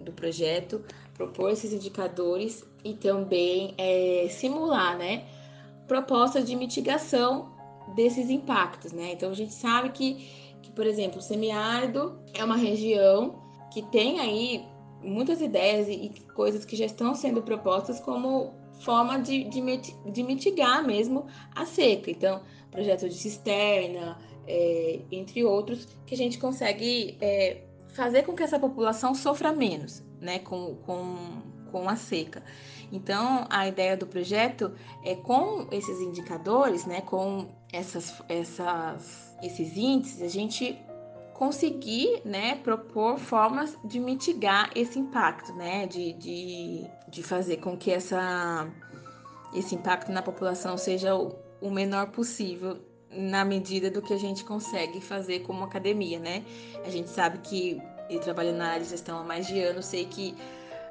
do 0.00 0.12
projeto, 0.12 0.82
propor 1.14 1.50
esses 1.50 1.72
indicadores 1.72 2.64
e 2.84 2.94
também 2.94 3.74
é, 3.76 4.28
simular 4.30 4.96
né, 4.96 5.24
propostas 5.86 6.46
de 6.46 6.54
mitigação 6.54 7.52
desses 7.94 8.30
impactos. 8.30 8.92
Né? 8.92 9.12
Então, 9.12 9.30
a 9.30 9.34
gente 9.34 9.52
sabe 9.52 9.90
que, 9.90 10.14
que, 10.62 10.70
por 10.70 10.86
exemplo, 10.86 11.18
o 11.18 11.22
semiárido 11.22 12.18
é 12.34 12.44
uma 12.44 12.56
região 12.56 13.42
que 13.72 13.82
tem 13.82 14.20
aí 14.20 14.64
muitas 15.02 15.40
ideias 15.40 15.88
e, 15.88 16.12
coisas 16.34 16.64
que 16.64 16.76
já 16.76 16.86
estão 16.86 17.14
sendo 17.14 17.42
propostas 17.42 18.00
como 18.00 18.54
forma 18.80 19.18
de, 19.18 19.44
de, 19.44 19.60
de 20.12 20.22
mitigar 20.22 20.86
mesmo 20.86 21.26
a 21.54 21.66
seca. 21.66 22.10
Então, 22.10 22.40
projeto 22.70 23.08
de 23.08 23.14
cisterna, 23.14 24.18
é, 24.46 25.00
entre 25.10 25.44
outros, 25.44 25.86
que 26.06 26.14
a 26.14 26.16
gente 26.16 26.38
consegue 26.38 27.16
é, 27.20 27.62
fazer 27.88 28.22
com 28.22 28.34
que 28.34 28.42
essa 28.42 28.58
população 28.58 29.14
sofra 29.14 29.52
menos 29.52 30.06
né, 30.20 30.38
com, 30.40 30.76
com, 30.76 31.16
com 31.70 31.88
a 31.88 31.96
seca. 31.96 32.42
Então, 32.90 33.46
a 33.50 33.68
ideia 33.68 33.96
do 33.96 34.06
projeto 34.06 34.72
é 35.04 35.14
com 35.14 35.68
esses 35.70 36.00
indicadores, 36.00 36.86
né, 36.86 37.00
com 37.02 37.46
essas, 37.72 38.22
essas, 38.28 39.36
esses 39.42 39.76
índices, 39.76 40.22
a 40.22 40.28
gente 40.28 40.78
conseguir, 41.34 42.20
né, 42.24 42.56
propor 42.56 43.18
formas 43.18 43.78
de 43.84 44.00
mitigar 44.00 44.70
esse 44.74 44.98
impacto, 44.98 45.52
né, 45.52 45.86
de, 45.86 46.12
de, 46.14 46.86
de 47.08 47.22
fazer 47.22 47.58
com 47.58 47.76
que 47.76 47.90
essa, 47.90 48.68
esse 49.54 49.74
impacto 49.74 50.10
na 50.10 50.22
população 50.22 50.76
seja 50.76 51.14
o, 51.14 51.36
o 51.60 51.70
menor 51.70 52.08
possível 52.10 52.78
na 53.10 53.44
medida 53.44 53.90
do 53.90 54.02
que 54.02 54.12
a 54.12 54.18
gente 54.18 54.44
consegue 54.44 55.00
fazer 55.00 55.40
como 55.40 55.64
academia, 55.64 56.18
né? 56.18 56.44
A 56.84 56.90
gente 56.90 57.08
sabe 57.08 57.38
que, 57.38 57.80
e 58.10 58.18
trabalhando 58.18 58.58
na 58.58 58.68
área 58.68 58.82
de 58.82 58.90
gestão 58.90 59.18
há 59.18 59.24
mais 59.24 59.46
de 59.46 59.58
anos, 59.60 59.86
sei 59.86 60.04
que 60.04 60.36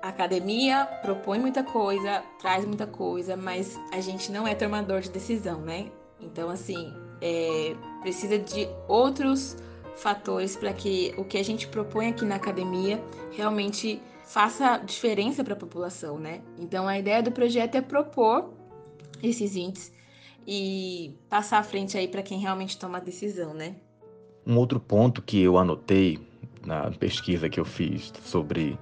a 0.02 0.10
academia 0.10 0.86
propõe 1.02 1.40
muita 1.40 1.64
coisa, 1.64 2.24
traz 2.40 2.66
muita 2.66 2.88
coisa, 2.88 3.36
mas 3.36 3.80
a 3.92 4.00
gente 4.00 4.32
não 4.32 4.48
é 4.48 4.56
tomador 4.56 5.02
de 5.02 5.10
decisão, 5.10 5.62
né? 5.62 5.92
Então, 6.20 6.50
assim, 6.50 6.94
é, 7.22 7.76
precisa 8.02 8.38
de 8.38 8.68
outros 8.88 9.58
fatores 9.96 10.56
para 10.56 10.74
que 10.74 11.14
o 11.18 11.24
que 11.24 11.38
a 11.38 11.44
gente 11.44 11.68
propõe 11.68 12.10
aqui 12.10 12.26
na 12.26 12.36
academia 12.36 13.04
realmente 13.32 14.02
faça 14.24 14.78
diferença 14.78 15.44
para 15.44 15.54
a 15.54 15.58
população, 15.58 16.20
né? 16.20 16.42
Então, 16.58 16.88
a 16.88 16.98
ideia 16.98 17.24
do 17.24 17.32
projeto 17.32 17.76
é 17.76 17.82
propor 17.82 18.54
esses 19.22 19.56
índices 19.56 19.92
e 20.46 21.14
passar 21.30 21.60
à 21.60 21.64
frente 21.64 21.98
aí 21.98 22.08
para 22.08 22.22
quem 22.22 22.40
realmente 22.40 22.78
toma 22.78 22.98
a 22.98 23.02
decisão, 23.02 23.54
né? 23.54 23.76
Um 24.46 24.58
outro 24.58 24.80
ponto 24.80 25.22
que 25.22 25.42
eu 25.42 25.58
anotei 25.58 26.20
na 26.66 26.92
pesquisa 26.92 27.50
que 27.50 27.60
eu 27.60 27.66
fiz 27.66 28.14
sobre 28.24 28.78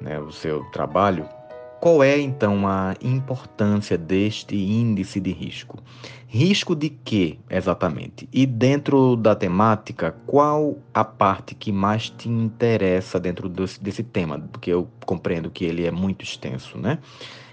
né, 0.00 0.18
o 0.18 0.30
seu 0.30 0.64
trabalho, 0.70 1.28
qual 1.80 2.02
é 2.02 2.18
então 2.18 2.66
a 2.66 2.96
importância 3.00 3.96
deste 3.96 4.56
índice 4.56 5.20
de 5.20 5.30
risco? 5.30 5.78
Risco 6.26 6.74
de 6.74 6.90
quê 6.90 7.38
exatamente? 7.48 8.28
E 8.32 8.44
dentro 8.44 9.14
da 9.14 9.34
temática, 9.34 10.16
qual 10.26 10.76
a 10.92 11.04
parte 11.04 11.54
que 11.54 11.70
mais 11.70 12.10
te 12.10 12.28
interessa 12.28 13.20
dentro 13.20 13.48
desse, 13.48 13.80
desse 13.80 14.02
tema? 14.02 14.40
Porque 14.52 14.72
eu 14.72 14.88
compreendo 15.06 15.50
que 15.50 15.64
ele 15.64 15.86
é 15.86 15.90
muito 15.90 16.24
extenso, 16.24 16.76
né? 16.76 16.98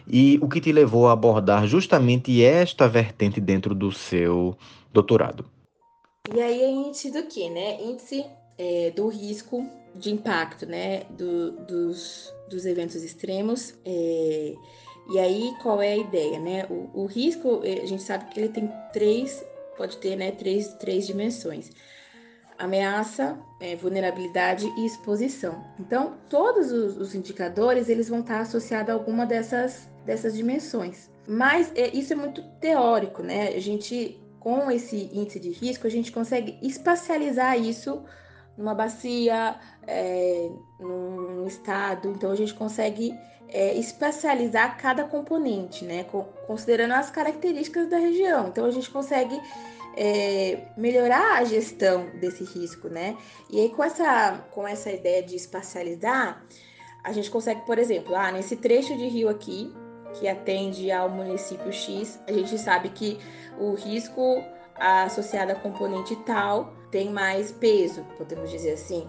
E 0.07 0.39
o 0.41 0.47
que 0.49 0.59
te 0.59 0.71
levou 0.71 1.07
a 1.07 1.13
abordar 1.13 1.65
justamente 1.67 2.43
esta 2.43 2.87
vertente 2.87 3.39
dentro 3.39 3.73
do 3.73 3.91
seu 3.91 4.57
doutorado? 4.91 5.45
E 6.33 6.41
aí 6.41 6.61
é 6.61 6.69
índice 6.69 7.11
do 7.11 7.23
que, 7.23 7.49
né? 7.49 7.81
Índice 7.81 8.25
é, 8.57 8.91
do 8.91 9.07
risco 9.07 9.65
de 9.95 10.11
impacto, 10.11 10.65
né? 10.65 11.03
Do, 11.09 11.51
dos, 11.51 12.33
dos 12.49 12.65
eventos 12.65 13.03
extremos. 13.03 13.73
É, 13.85 14.53
e 15.11 15.19
aí, 15.19 15.53
qual 15.61 15.81
é 15.81 15.93
a 15.93 15.97
ideia, 15.97 16.39
né? 16.39 16.65
O, 16.69 17.01
o, 17.01 17.05
risco, 17.05 17.61
é, 17.63 17.81
a 17.81 17.85
gente 17.85 18.03
sabe 18.03 18.25
que 18.25 18.39
ele 18.39 18.49
tem 18.49 18.71
três, 18.91 19.45
pode 19.77 19.97
ter, 19.97 20.15
né? 20.15 20.31
Três, 20.31 20.73
três 20.75 21.05
dimensões 21.05 21.69
ameaça, 22.57 23.37
é, 23.59 23.75
vulnerabilidade 23.75 24.65
e 24.77 24.85
exposição. 24.85 25.63
Então, 25.79 26.17
todos 26.29 26.71
os, 26.71 26.97
os, 26.97 27.15
indicadores 27.15 27.89
eles 27.89 28.09
vão 28.09 28.19
estar 28.19 28.39
associados 28.39 28.89
a 28.89 28.93
alguma 28.93 29.25
dessas, 29.25 29.89
dessas 30.05 30.35
dimensões. 30.35 31.09
Mas 31.27 31.71
é, 31.75 31.87
isso 31.95 32.13
é 32.13 32.15
muito 32.15 32.41
teórico, 32.59 33.23
né? 33.23 33.49
A 33.49 33.59
gente, 33.59 34.19
com 34.39 34.69
esse 34.71 35.09
índice 35.13 35.39
de 35.39 35.49
risco, 35.49 35.87
a 35.87 35.89
gente 35.89 36.11
consegue 36.11 36.57
espacializar 36.61 37.59
isso 37.59 38.03
numa 38.57 38.73
bacia, 38.73 39.55
é, 39.87 40.49
num, 40.79 41.45
estado. 41.45 42.09
Então, 42.09 42.31
a 42.31 42.35
gente 42.35 42.53
consegue 42.53 43.13
é, 43.49 43.75
espacializar 43.75 44.77
cada 44.77 45.03
componente, 45.03 45.85
né? 45.85 46.05
Considerando 46.47 46.93
as 46.93 47.09
características 47.09 47.89
da 47.89 47.97
região. 47.97 48.47
Então, 48.47 48.65
a 48.65 48.71
gente 48.71 48.89
consegue 48.89 49.39
é, 49.95 50.59
melhorar 50.75 51.37
a 51.37 51.43
gestão 51.43 52.09
desse 52.19 52.43
risco, 52.43 52.89
né? 52.89 53.17
E 53.49 53.59
aí 53.59 53.69
com 53.69 53.83
essa, 53.83 54.43
com 54.51 54.67
essa 54.67 54.91
ideia 54.91 55.23
de 55.23 55.35
espacializar, 55.35 56.43
a 57.03 57.11
gente 57.11 57.29
consegue, 57.31 57.61
por 57.61 57.77
exemplo, 57.77 58.15
ah, 58.15 58.31
nesse 58.31 58.55
trecho 58.55 58.95
de 58.97 59.07
rio 59.07 59.29
aqui, 59.29 59.73
que 60.13 60.27
atende 60.27 60.91
ao 60.91 61.09
município 61.09 61.71
X, 61.71 62.19
a 62.27 62.31
gente 62.31 62.57
sabe 62.57 62.89
que 62.89 63.19
o 63.59 63.73
risco 63.73 64.43
associado 64.77 65.51
a 65.51 65.55
componente 65.55 66.15
tal 66.17 66.73
tem 66.95 67.09
mais 67.09 67.51
peso, 67.51 68.05
podemos 68.17 68.49
dizer 68.49 68.71
assim. 68.71 69.05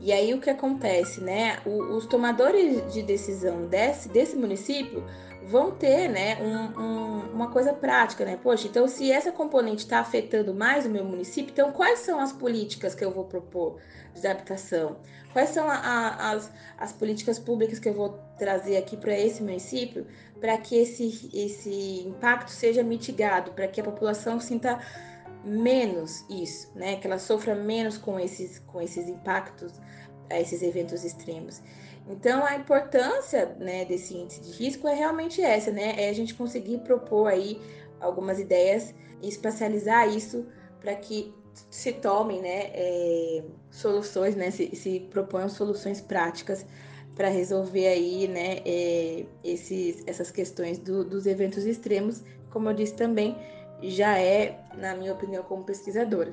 E 0.00 0.12
aí 0.12 0.32
o 0.32 0.40
que 0.40 0.48
acontece, 0.48 1.20
né? 1.20 1.58
O, 1.66 1.96
os 1.96 2.06
tomadores 2.06 2.92
de 2.92 3.02
decisão 3.02 3.66
desse, 3.66 4.08
desse 4.08 4.36
município 4.36 5.04
vão 5.48 5.72
ter 5.72 6.08
né, 6.08 6.38
um, 6.40 6.80
um, 6.80 7.18
uma 7.32 7.50
coisa 7.50 7.72
prática, 7.72 8.24
né? 8.24 8.38
Poxa, 8.40 8.68
então 8.68 8.86
se 8.86 9.10
essa 9.10 9.32
componente 9.32 9.82
está 9.82 9.98
afetando 9.98 10.54
mais 10.54 10.86
o 10.86 10.88
meu 10.88 11.04
município, 11.04 11.50
então 11.50 11.72
quais 11.72 11.98
são 11.98 12.20
as 12.20 12.32
políticas 12.32 12.94
que 12.94 13.04
eu 13.04 13.10
vou 13.10 13.24
propor 13.24 13.80
de 14.14 14.24
habitação? 14.24 14.98
Quais 15.32 15.48
são 15.48 15.68
a, 15.68 15.74
a, 15.74 16.30
as, 16.30 16.52
as 16.78 16.92
políticas 16.92 17.36
públicas 17.40 17.80
que 17.80 17.88
eu 17.88 17.94
vou 17.94 18.20
trazer 18.38 18.76
aqui 18.76 18.96
para 18.96 19.18
esse 19.18 19.42
município 19.42 20.06
para 20.40 20.56
que 20.56 20.76
esse, 20.76 21.30
esse 21.34 22.04
impacto 22.06 22.50
seja 22.50 22.84
mitigado, 22.84 23.50
para 23.52 23.66
que 23.66 23.80
a 23.80 23.84
população 23.84 24.38
sinta 24.38 24.78
menos 25.44 26.24
isso, 26.28 26.70
né? 26.74 26.96
Que 26.96 27.06
ela 27.06 27.18
sofra 27.18 27.54
menos 27.54 27.98
com 27.98 28.18
esses, 28.18 28.58
com 28.60 28.80
esses 28.80 29.08
impactos, 29.08 29.72
esses 30.30 30.62
eventos 30.62 31.04
extremos. 31.04 31.62
Então, 32.08 32.44
a 32.44 32.56
importância 32.56 33.56
né, 33.58 33.84
desse 33.84 34.14
índice 34.14 34.40
de 34.40 34.50
risco 34.52 34.86
é 34.86 34.94
realmente 34.94 35.40
essa, 35.40 35.70
né? 35.70 35.94
É 35.96 36.08
a 36.08 36.12
gente 36.12 36.34
conseguir 36.34 36.78
propor 36.78 37.28
aí 37.28 37.60
algumas 38.00 38.38
ideias 38.38 38.94
e 39.22 39.28
espacializar 39.28 40.08
isso 40.08 40.46
para 40.80 40.94
que 40.94 41.32
se 41.70 41.92
tomem 41.92 42.42
né, 42.42 42.70
é, 42.74 43.42
soluções, 43.70 44.34
né, 44.34 44.50
se, 44.50 44.74
se 44.74 45.00
proponham 45.10 45.48
soluções 45.48 46.00
práticas 46.00 46.66
para 47.14 47.28
resolver 47.28 47.86
aí 47.86 48.26
né, 48.26 48.58
é, 48.66 49.24
esses, 49.42 50.02
essas 50.06 50.30
questões 50.30 50.78
do, 50.78 51.04
dos 51.04 51.26
eventos 51.26 51.64
extremos, 51.64 52.22
como 52.50 52.68
eu 52.68 52.74
disse 52.74 52.94
também, 52.94 53.36
já 53.82 54.18
é, 54.18 54.58
na 54.78 54.94
minha 54.94 55.12
opinião, 55.12 55.42
como 55.42 55.64
pesquisadora. 55.64 56.32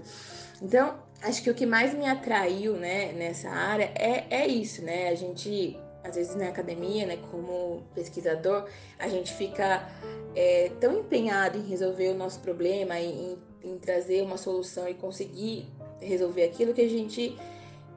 Então, 0.62 0.96
acho 1.22 1.42
que 1.44 1.50
o 1.50 1.56
que 1.56 1.66
mais 1.66 1.94
me 1.94 2.08
atraiu, 2.08 2.74
né, 2.74 3.12
nessa 3.14 3.50
área 3.50 3.92
é, 3.96 4.26
é 4.30 4.48
isso, 4.48 4.84
né? 4.84 5.10
A 5.10 5.16
gente, 5.16 5.80
às 6.04 6.16
vezes 6.16 6.36
na 6.36 6.48
academia, 6.48 7.06
né, 7.06 7.18
como 7.32 7.84
pesquisador, 7.96 8.68
a 9.00 9.08
gente 9.08 9.34
fica 9.34 9.88
é, 10.36 10.72
tão 10.80 11.00
empenhado 11.00 11.58
em 11.58 11.64
resolver 11.64 12.10
o 12.10 12.16
nosso 12.16 12.40
problema, 12.40 13.00
em, 13.00 13.38
em, 13.64 13.78
trazer 13.78 14.22
uma 14.22 14.38
solução 14.38 14.88
e 14.88 14.94
conseguir 14.94 15.68
resolver 16.00 16.44
aquilo 16.44 16.74
que 16.74 16.82
a 16.82 16.90
gente 16.90 17.38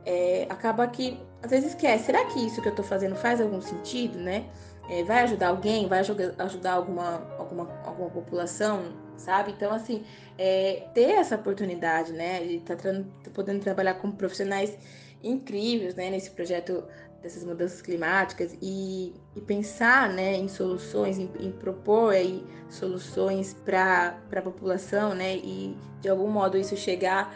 é, 0.04 0.46
acaba 0.48 0.86
que 0.86 1.18
às 1.42 1.50
vezes 1.50 1.70
esquece. 1.70 2.04
Será 2.04 2.24
que 2.26 2.46
isso 2.46 2.60
que 2.60 2.68
eu 2.68 2.72
estou 2.72 2.84
fazendo 2.84 3.14
faz 3.14 3.40
algum 3.40 3.60
sentido, 3.60 4.18
né? 4.18 4.46
É, 4.88 5.02
vai 5.02 5.22
ajudar 5.22 5.48
alguém? 5.48 5.88
Vai 5.88 6.00
ajudar 6.00 6.72
alguma, 6.72 7.26
alguma, 7.60 7.82
alguma 7.84 8.10
população? 8.10 9.04
sabe? 9.16 9.52
Então, 9.52 9.72
assim, 9.72 10.04
é, 10.38 10.86
ter 10.94 11.10
essa 11.12 11.36
oportunidade, 11.36 12.12
né, 12.12 12.44
de 12.44 12.56
estar 12.56 12.76
tá, 12.76 12.92
tá 12.92 13.30
podendo 13.32 13.60
trabalhar 13.60 13.94
com 13.94 14.10
profissionais 14.10 14.76
incríveis, 15.22 15.94
né, 15.94 16.10
nesse 16.10 16.30
projeto 16.30 16.84
dessas 17.22 17.42
mudanças 17.42 17.80
climáticas 17.80 18.54
e, 18.60 19.14
e 19.34 19.40
pensar, 19.40 20.10
né, 20.10 20.34
em 20.34 20.48
soluções, 20.48 21.18
em, 21.18 21.30
em 21.40 21.50
propor 21.50 22.12
aí 22.12 22.44
soluções 22.68 23.54
para 23.64 24.18
a 24.30 24.42
população, 24.42 25.14
né, 25.14 25.36
e 25.36 25.76
de 26.02 26.08
algum 26.08 26.28
modo 26.28 26.58
isso 26.58 26.76
chegar 26.76 27.34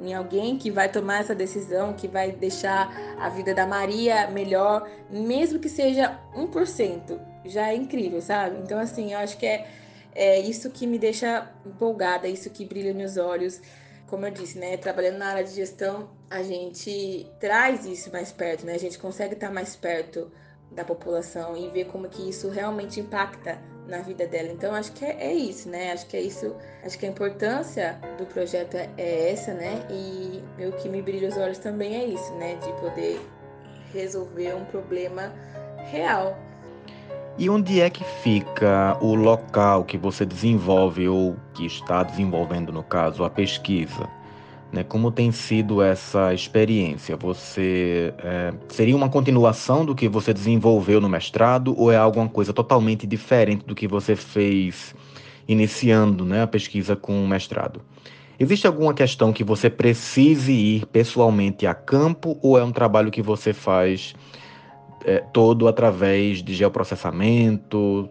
em, 0.00 0.14
alguém 0.14 0.56
que 0.56 0.70
vai 0.70 0.90
tomar 0.90 1.20
essa 1.20 1.34
decisão, 1.34 1.92
que 1.92 2.08
vai 2.08 2.32
deixar 2.32 2.90
a 3.18 3.28
vida 3.28 3.54
da 3.54 3.66
Maria 3.66 4.26
melhor, 4.28 4.88
mesmo 5.10 5.58
que 5.58 5.68
seja 5.68 6.18
1%, 6.34 7.31
já 7.44 7.70
é 7.70 7.76
incrível, 7.76 8.20
sabe? 8.20 8.58
Então, 8.58 8.78
assim, 8.78 9.12
eu 9.12 9.18
acho 9.18 9.36
que 9.36 9.46
é 9.46 9.66
é 10.14 10.38
isso 10.40 10.70
que 10.70 10.86
me 10.86 10.98
deixa 10.98 11.50
empolgada, 11.64 12.28
isso 12.28 12.50
que 12.50 12.64
brilha 12.64 12.92
nos 12.92 13.16
olhos. 13.16 13.60
Como 14.06 14.26
eu 14.26 14.30
disse, 14.30 14.58
né, 14.58 14.76
trabalhando 14.76 15.18
na 15.18 15.28
área 15.28 15.44
de 15.44 15.54
gestão, 15.54 16.10
a 16.28 16.42
gente 16.42 17.26
traz 17.40 17.86
isso 17.86 18.12
mais 18.12 18.30
perto, 18.30 18.66
né? 18.66 18.74
A 18.74 18.78
gente 18.78 18.98
consegue 18.98 19.34
estar 19.34 19.50
mais 19.50 19.74
perto 19.74 20.30
da 20.70 20.84
população 20.84 21.56
e 21.56 21.68
ver 21.70 21.86
como 21.86 22.08
que 22.08 22.28
isso 22.28 22.50
realmente 22.50 23.00
impacta 23.00 23.58
na 23.88 23.98
vida 23.98 24.26
dela. 24.26 24.48
Então 24.52 24.74
acho 24.74 24.92
que 24.92 25.04
é, 25.04 25.28
é, 25.28 25.34
isso, 25.34 25.68
né? 25.68 25.92
Acho 25.92 26.06
que 26.06 26.16
é 26.16 26.20
isso, 26.20 26.54
acho 26.84 26.98
que 26.98 27.06
a 27.06 27.08
importância 27.08 27.98
do 28.18 28.26
projeto 28.26 28.76
é, 28.76 28.90
é 28.98 29.30
essa, 29.30 29.54
né? 29.54 29.86
E 29.90 30.42
o 30.66 30.72
que 30.72 30.90
me 30.90 31.00
brilha 31.00 31.28
os 31.28 31.36
olhos 31.38 31.58
também 31.58 31.96
é 31.96 32.04
isso, 32.04 32.32
né? 32.34 32.56
De 32.56 32.72
poder 32.80 33.18
resolver 33.94 34.54
um 34.54 34.64
problema 34.66 35.32
real 35.90 36.36
e 37.38 37.48
onde 37.48 37.80
é 37.80 37.88
que 37.88 38.04
fica 38.22 38.96
o 39.00 39.14
local 39.14 39.84
que 39.84 39.96
você 39.96 40.24
desenvolve 40.26 41.08
ou 41.08 41.36
que 41.54 41.64
está 41.64 42.02
desenvolvendo, 42.02 42.72
no 42.72 42.82
caso, 42.82 43.24
a 43.24 43.30
pesquisa? 43.30 44.08
Né? 44.70 44.82
Como 44.82 45.10
tem 45.10 45.32
sido 45.32 45.82
essa 45.82 46.32
experiência? 46.32 47.16
Você 47.16 48.12
é, 48.18 48.52
seria 48.68 48.96
uma 48.96 49.08
continuação 49.08 49.84
do 49.84 49.94
que 49.94 50.08
você 50.08 50.32
desenvolveu 50.32 51.00
no 51.00 51.08
mestrado 51.08 51.74
ou 51.78 51.90
é 51.90 51.96
alguma 51.96 52.28
coisa 52.28 52.52
totalmente 52.52 53.06
diferente 53.06 53.64
do 53.64 53.74
que 53.74 53.88
você 53.88 54.14
fez 54.14 54.94
iniciando 55.48 56.24
né, 56.24 56.42
a 56.42 56.46
pesquisa 56.46 56.96
com 56.96 57.22
o 57.22 57.28
mestrado? 57.28 57.82
Existe 58.38 58.66
alguma 58.66 58.92
questão 58.92 59.32
que 59.32 59.44
você 59.44 59.70
precise 59.70 60.52
ir 60.52 60.86
pessoalmente 60.86 61.66
a 61.66 61.74
campo 61.74 62.38
ou 62.42 62.58
é 62.58 62.64
um 62.64 62.72
trabalho 62.72 63.10
que 63.10 63.22
você 63.22 63.52
faz 63.52 64.14
é, 65.04 65.18
todo 65.32 65.68
através 65.68 66.42
de 66.42 66.54
geoprocessamento, 66.54 68.08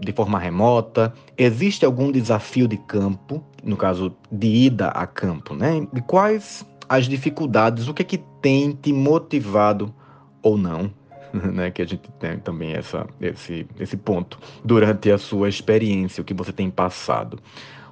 de 0.00 0.12
forma 0.12 0.38
remota? 0.38 1.12
Existe 1.36 1.84
algum 1.84 2.10
desafio 2.10 2.66
de 2.66 2.76
campo, 2.76 3.42
no 3.62 3.76
caso 3.76 4.14
de 4.30 4.46
ida 4.46 4.88
a 4.88 5.06
campo, 5.06 5.54
né? 5.54 5.86
E 5.94 6.00
quais 6.00 6.66
as 6.88 7.06
dificuldades, 7.06 7.88
o 7.88 7.94
que 7.94 8.02
é 8.02 8.04
que 8.04 8.18
tem 8.40 8.72
te 8.72 8.92
motivado 8.92 9.94
ou 10.42 10.56
não, 10.56 10.90
né? 11.32 11.70
Que 11.70 11.82
a 11.82 11.86
gente 11.86 12.10
tem 12.18 12.38
também 12.38 12.72
essa, 12.72 13.06
esse, 13.20 13.66
esse 13.78 13.96
ponto 13.96 14.38
durante 14.64 15.10
a 15.10 15.18
sua 15.18 15.48
experiência, 15.48 16.22
o 16.22 16.24
que 16.24 16.34
você 16.34 16.52
tem 16.52 16.70
passado. 16.70 17.38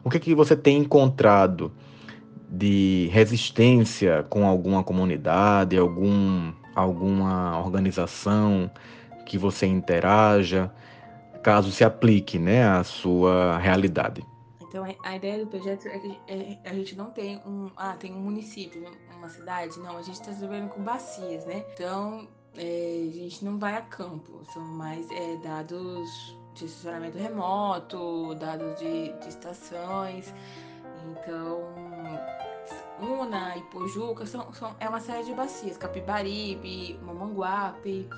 O 0.02 0.11
que 0.11 0.16
é 0.16 0.21
que 0.21 0.35
você 0.35 0.57
tem 0.57 0.78
encontrado 0.78 1.73
de 2.49 3.09
resistência 3.12 4.25
com 4.28 4.47
alguma 4.47 4.83
comunidade, 4.83 5.76
algum, 5.76 6.52
alguma 6.76 7.59
organização 7.59 8.71
que 9.25 9.37
você 9.37 9.66
interaja? 9.66 10.71
caso 11.47 11.71
se 11.71 11.85
aplique 11.85 12.40
né, 12.40 12.66
à 12.66 12.83
sua 12.83 13.56
realidade. 13.59 14.26
Então, 14.61 14.85
a 15.04 15.14
ideia 15.14 15.38
do 15.38 15.47
projeto 15.47 15.87
é 15.87 15.97
que 15.97 16.18
é, 16.26 16.59
a 16.68 16.75
gente 16.75 16.97
não 16.97 17.12
tem 17.12 17.40
um, 17.47 17.71
ah, 17.76 17.95
tem 17.97 18.12
um 18.12 18.18
município, 18.18 18.85
uma 19.16 19.28
cidade, 19.28 19.78
não, 19.78 19.97
a 19.97 20.02
gente 20.02 20.21
está 20.21 20.33
trabalhando 20.33 20.71
com 20.71 20.83
bacias, 20.83 21.47
né? 21.47 21.64
Então, 21.73 22.26
é, 22.56 23.06
a 23.09 23.12
gente 23.12 23.45
não 23.45 23.61
vai 23.61 23.76
a 23.76 23.83
campo, 23.83 24.42
são 24.52 24.61
mais 24.61 25.09
é, 25.12 25.37
dados 25.37 26.37
de 26.54 26.64
assessoramento 26.64 27.16
remoto, 27.16 28.35
dados 28.35 28.76
de, 28.80 29.12
de 29.21 29.28
estações. 29.28 30.35
Então, 31.12 31.62
Una, 33.00 33.57
Ipojuca, 33.57 34.25
são, 34.25 34.53
são, 34.53 34.75
é 34.81 34.88
uma 34.88 35.00
série 35.00 35.25
de 35.25 35.35
bacias, 35.35 35.76
Capibaribe, 35.76 36.99
Mamanguape, 37.03 38.09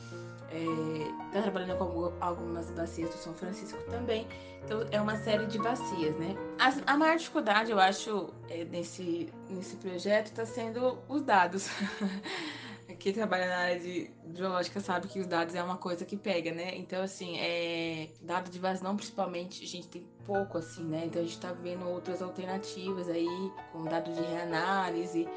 é, 0.50 1.40
trabalhando 1.42 1.76
com 1.76 2.12
algumas 2.20 2.70
bacias 2.70 3.10
do 3.10 3.16
São 3.16 3.34
Francisco 3.34 3.78
também. 3.90 4.26
Então 4.64 4.86
é 4.90 5.00
uma 5.00 5.16
série 5.16 5.46
de 5.46 5.58
bacias, 5.58 6.14
né? 6.16 6.36
As, 6.58 6.80
a 6.86 6.96
maior 6.96 7.16
dificuldade, 7.16 7.70
eu 7.70 7.80
acho, 7.80 8.32
é, 8.48 8.64
nesse, 8.64 9.32
nesse 9.48 9.76
projeto 9.76 10.26
está 10.26 10.46
sendo 10.46 10.98
os 11.08 11.22
dados. 11.22 11.68
Quem 12.98 13.12
trabalha 13.12 13.46
na 13.46 13.56
área 13.56 13.80
de 13.80 14.10
biológica 14.24 14.80
sabe 14.80 15.08
que 15.08 15.20
os 15.20 15.26
dados 15.26 15.54
é 15.54 15.62
uma 15.62 15.76
coisa 15.76 16.04
que 16.04 16.16
pega, 16.16 16.52
né? 16.52 16.76
Então, 16.76 17.02
assim, 17.02 17.38
é, 17.38 18.08
dado 18.22 18.50
de 18.50 18.58
vazão, 18.58 18.96
principalmente, 18.96 19.62
a 19.62 19.66
gente 19.66 19.88
tem 19.88 20.06
pouco, 20.24 20.58
assim, 20.58 20.84
né? 20.84 21.04
Então, 21.06 21.20
a 21.20 21.24
gente 21.24 21.34
está 21.34 21.52
vendo 21.52 21.86
outras 21.88 22.22
alternativas 22.22 23.08
aí, 23.08 23.52
com 23.72 23.84
dados 23.84 24.14
de 24.14 24.22
reanálise, 24.22 25.28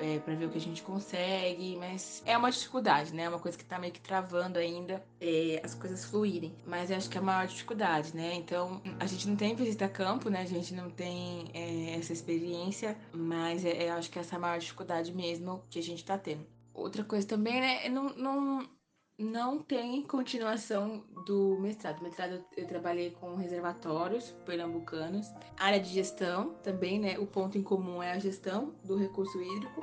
é, 0.00 0.18
para 0.18 0.34
ver 0.34 0.46
o 0.46 0.50
que 0.50 0.58
a 0.58 0.60
gente 0.60 0.82
consegue, 0.82 1.76
mas 1.76 2.22
é 2.24 2.36
uma 2.36 2.50
dificuldade, 2.50 3.14
né? 3.14 3.24
É 3.24 3.28
uma 3.28 3.38
coisa 3.38 3.56
que 3.56 3.64
tá 3.64 3.78
meio 3.78 3.92
que 3.92 4.00
travando 4.00 4.58
ainda 4.58 5.02
é, 5.20 5.60
as 5.64 5.74
coisas 5.74 6.04
fluírem. 6.04 6.54
Mas 6.66 6.90
eu 6.90 6.96
acho 6.96 7.08
que 7.08 7.18
é 7.18 7.20
a 7.20 7.24
maior 7.24 7.46
dificuldade, 7.46 8.14
né? 8.14 8.34
Então, 8.34 8.80
a 9.00 9.06
gente 9.06 9.28
não 9.28 9.36
tem 9.36 9.54
visita 9.54 9.86
a 9.86 9.88
campo, 9.88 10.28
né? 10.28 10.42
A 10.42 10.46
gente 10.46 10.74
não 10.74 10.90
tem 10.90 11.50
é, 11.54 11.96
essa 11.98 12.12
experiência, 12.12 12.96
mas 13.12 13.64
é, 13.64 13.88
eu 13.88 13.94
acho 13.94 14.10
que 14.10 14.18
essa 14.18 14.34
é 14.34 14.38
a 14.38 14.40
maior 14.40 14.58
dificuldade 14.58 15.12
mesmo 15.12 15.62
que 15.70 15.78
a 15.78 15.82
gente 15.82 16.04
tá 16.04 16.16
tendo. 16.16 16.46
Outra 16.78 17.04
coisa 17.04 17.26
também, 17.26 17.60
né? 17.60 17.88
Não, 17.88 18.10
não, 18.10 18.68
não 19.18 19.58
tem 19.58 20.02
continuação 20.02 21.04
do 21.26 21.58
mestrado. 21.60 22.00
mestrado 22.02 22.44
eu 22.56 22.66
trabalhei 22.66 23.10
com 23.10 23.34
reservatórios 23.34 24.34
pernambucanos, 24.46 25.26
área 25.56 25.80
de 25.80 25.88
gestão 25.88 26.54
também, 26.62 27.00
né? 27.00 27.18
O 27.18 27.26
ponto 27.26 27.58
em 27.58 27.62
comum 27.62 28.02
é 28.02 28.12
a 28.12 28.18
gestão 28.18 28.74
do 28.84 28.96
recurso 28.96 29.42
hídrico, 29.42 29.82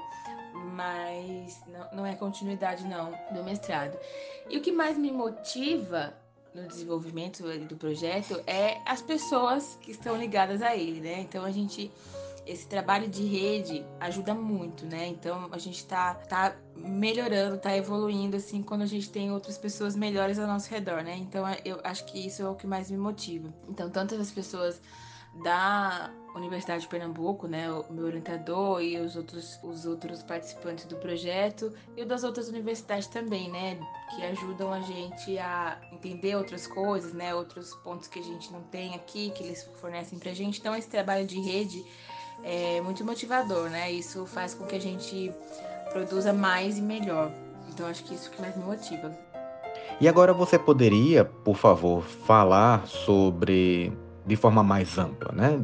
mas 0.74 1.62
não, 1.68 1.98
não 1.98 2.06
é 2.06 2.16
continuidade 2.16 2.86
não 2.86 3.14
do 3.34 3.44
mestrado. 3.44 3.98
E 4.50 4.58
o 4.58 4.62
que 4.62 4.72
mais 4.72 4.98
me 4.98 5.12
motiva 5.12 6.16
no 6.54 6.66
desenvolvimento 6.66 7.44
do 7.68 7.76
projeto 7.76 8.42
é 8.48 8.80
as 8.86 9.02
pessoas 9.02 9.78
que 9.82 9.92
estão 9.92 10.18
ligadas 10.18 10.62
a 10.62 10.74
ele, 10.74 11.02
né? 11.02 11.20
Então 11.20 11.44
a 11.44 11.52
gente 11.52 11.92
esse 12.46 12.68
trabalho 12.68 13.08
de 13.08 13.24
rede 13.26 13.86
ajuda 14.00 14.34
muito, 14.34 14.86
né? 14.86 15.08
Então 15.08 15.50
a 15.52 15.58
gente 15.58 15.86
tá, 15.86 16.16
tá 16.16 16.56
melhorando, 16.76 17.58
tá 17.58 17.76
evoluindo, 17.76 18.38
assim, 18.38 18.62
quando 18.62 18.84
a 18.84 18.86
gente 18.86 19.10
tem 19.10 19.32
outras 19.32 19.58
pessoas 19.58 19.96
melhores 19.96 20.38
ao 20.38 20.48
nosso 20.48 20.70
redor, 20.70 21.04
né? 21.04 21.16
Então 21.18 21.44
eu 21.64 21.80
acho 21.84 22.06
que 22.06 22.26
isso 22.26 22.42
é 22.42 22.50
o 22.50 22.56
que 22.56 22.68
mais 22.68 22.92
me 22.92 22.98
motiva. 22.98 23.54
Então, 23.68 23.90
tantas 23.90 24.20
as 24.20 24.32
pessoas 24.32 24.82
da 25.44 26.12
Universidade 26.36 26.84
de 26.84 26.88
Pernambuco, 26.88 27.48
né, 27.48 27.70
o 27.72 27.92
meu 27.92 28.06
orientador 28.06 28.82
e 28.82 28.98
os 28.98 29.16
outros, 29.16 29.60
os 29.64 29.86
outros 29.86 30.24
participantes 30.24 30.86
do 30.86 30.96
projeto 30.98 31.74
e 31.96 32.06
das 32.06 32.24
outras 32.24 32.48
universidades 32.48 33.08
também, 33.08 33.50
né, 33.50 33.78
que 34.10 34.24
ajudam 34.24 34.72
a 34.72 34.82
gente 34.82 35.38
a 35.38 35.78
entender 35.92 36.36
outras 36.36 36.68
coisas, 36.68 37.14
né, 37.14 37.34
outros 37.34 37.74
pontos 37.76 38.08
que 38.08 38.20
a 38.20 38.24
gente 38.24 38.52
não 38.52 38.62
tem 38.64 38.96
aqui, 38.96 39.30
que 39.32 39.44
eles 39.44 39.70
fornecem 39.80 40.20
pra 40.20 40.34
gente. 40.34 40.60
Então, 40.60 40.76
esse 40.76 40.90
trabalho 40.90 41.26
de 41.26 41.40
rede 41.40 41.86
é 42.44 42.82
muito 42.82 43.04
motivador, 43.06 43.70
né? 43.70 43.92
Isso 43.92 44.26
faz 44.26 44.54
com 44.54 44.66
que 44.66 44.76
a 44.76 44.82
gente 44.82 45.32
produza 45.92 46.34
mais 46.34 46.78
e 46.78 46.82
melhor. 46.82 47.32
Então 47.70 47.88
acho 47.88 48.04
que 48.04 48.14
isso 48.14 48.30
que 48.32 48.42
mais 48.42 48.56
me 48.56 48.64
motiva. 48.64 49.12
E 50.00 50.08
agora 50.08 50.34
você 50.34 50.58
poderia, 50.60 51.26
por 51.26 51.56
favor, 51.56 52.04
falar 52.04 52.86
sobre 52.86 53.92
de 54.26 54.36
forma 54.36 54.64
mais 54.64 54.98
ampla, 54.98 55.32
né? 55.34 55.60